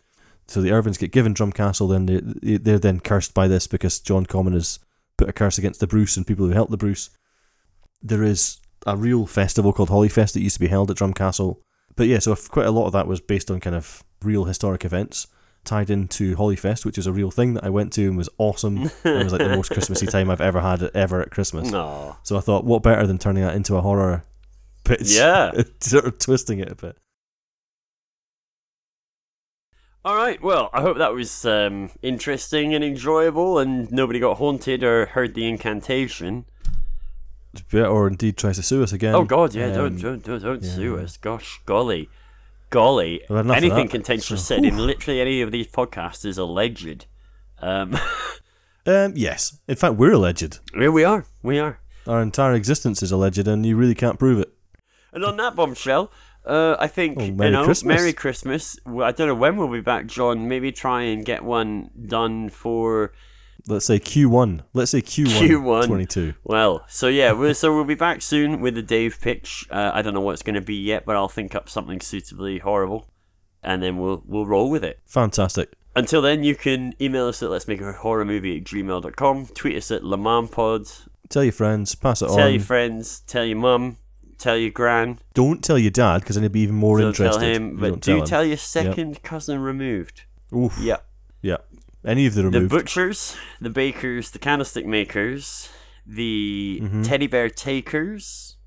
[0.48, 4.00] So the Irvines get given Drum Castle, then they, they're then cursed by this because
[4.00, 4.80] John Comyn has
[5.18, 7.10] put a curse against the Bruce and people who helped the Bruce.
[8.02, 11.62] There is a real festival called Hollyfest that used to be held at Drum Castle.
[11.96, 14.46] But yeah, so if quite a lot of that was based on kind of real
[14.46, 15.28] historic events
[15.64, 18.84] tied into Hollyfest, which is a real thing that I went to and was awesome.
[19.04, 21.72] it was like the most Christmassy time I've ever had ever at Christmas.
[21.72, 22.18] No.
[22.24, 24.24] So I thought, what better than turning that into a horror
[24.84, 25.12] pitch?
[25.12, 25.52] Yeah.
[25.80, 26.98] sort of twisting it a bit.
[30.06, 30.42] All right.
[30.42, 35.34] Well, I hope that was um, interesting and enjoyable, and nobody got haunted or heard
[35.34, 36.46] the incantation.
[37.74, 39.16] Or indeed tries to sue us again.
[39.16, 39.68] oh God, yeah!
[39.68, 40.72] Um, don't don't don't, don't yeah.
[40.76, 41.18] sue us.
[41.18, 42.10] Gosh, golly.
[42.72, 46.26] Golly, I've had enough of anything contentious so- said in literally any of these podcasts
[46.26, 47.06] is alleged.
[47.62, 47.98] Um,
[48.88, 49.58] Um, yes.
[49.68, 50.60] In fact, we're alleged.
[50.76, 51.26] here we are.
[51.42, 51.80] We are.
[52.06, 54.54] Our entire existence is alleged, and you really can't prove it.
[55.12, 56.12] And on that bombshell,
[56.46, 57.98] uh, I think Oh, Merry you know, Christmas.
[57.98, 58.78] Merry Christmas.
[58.86, 60.48] I don't know when we'll be back, John.
[60.48, 63.14] Maybe try and get one done for
[63.68, 64.64] Let's say Q1.
[64.74, 65.88] Let's say Q1, Q1.
[65.88, 66.34] 22.
[66.44, 66.86] well.
[66.88, 69.66] So yeah, we're, so we'll be back soon with the Dave pitch.
[69.72, 72.00] Uh, I don't know what it's going to be yet, but I'll think up something
[72.00, 73.10] suitably horrible,
[73.64, 75.00] and then we'll we'll roll with it.
[75.08, 75.74] Fantastic.
[75.96, 79.78] Until then, you can email us at let's make a horror movie at gmail.com, tweet
[79.78, 82.40] us at LeManPod, Tell your friends, pass it tell on.
[82.40, 83.98] Tell your friends, tell your mum,
[84.38, 87.40] tell your gran, Don't tell your dad because then he'll be even more don't interested.
[87.40, 88.26] tell him, but do him.
[88.26, 90.24] tell your second cousin removed.
[90.56, 90.78] Oof.
[90.80, 90.98] Yeah.
[91.42, 91.58] Yeah.
[92.06, 95.70] Any of the The butchers, the bakers, the candlestick makers,
[96.06, 97.02] the Mm-hmm.
[97.02, 98.58] teddy bear takers,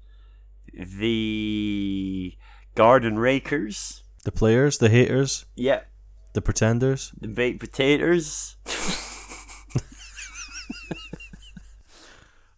[0.75, 2.35] the
[2.75, 5.83] garden rakers, the players, the haters, yeah,
[6.33, 7.13] the pretenders.
[7.21, 8.57] the baked potatoes.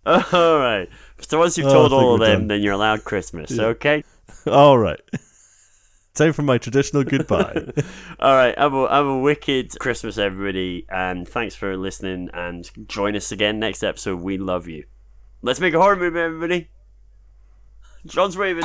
[0.06, 0.88] all right.
[1.20, 3.56] So once you've Oh, told think all of them, then you're allowed Christmas.
[3.58, 4.02] Okay.
[4.46, 5.00] All right.
[6.14, 7.72] Time for my traditional goodbye.
[8.18, 8.58] All right.
[8.58, 12.30] Have a, have a wicked Christmas, everybody, and thanks for listening.
[12.34, 14.20] And join us again next episode.
[14.20, 14.84] We love you.
[15.42, 16.68] Let's make a horror movie, everybody.
[18.06, 18.64] John's waving.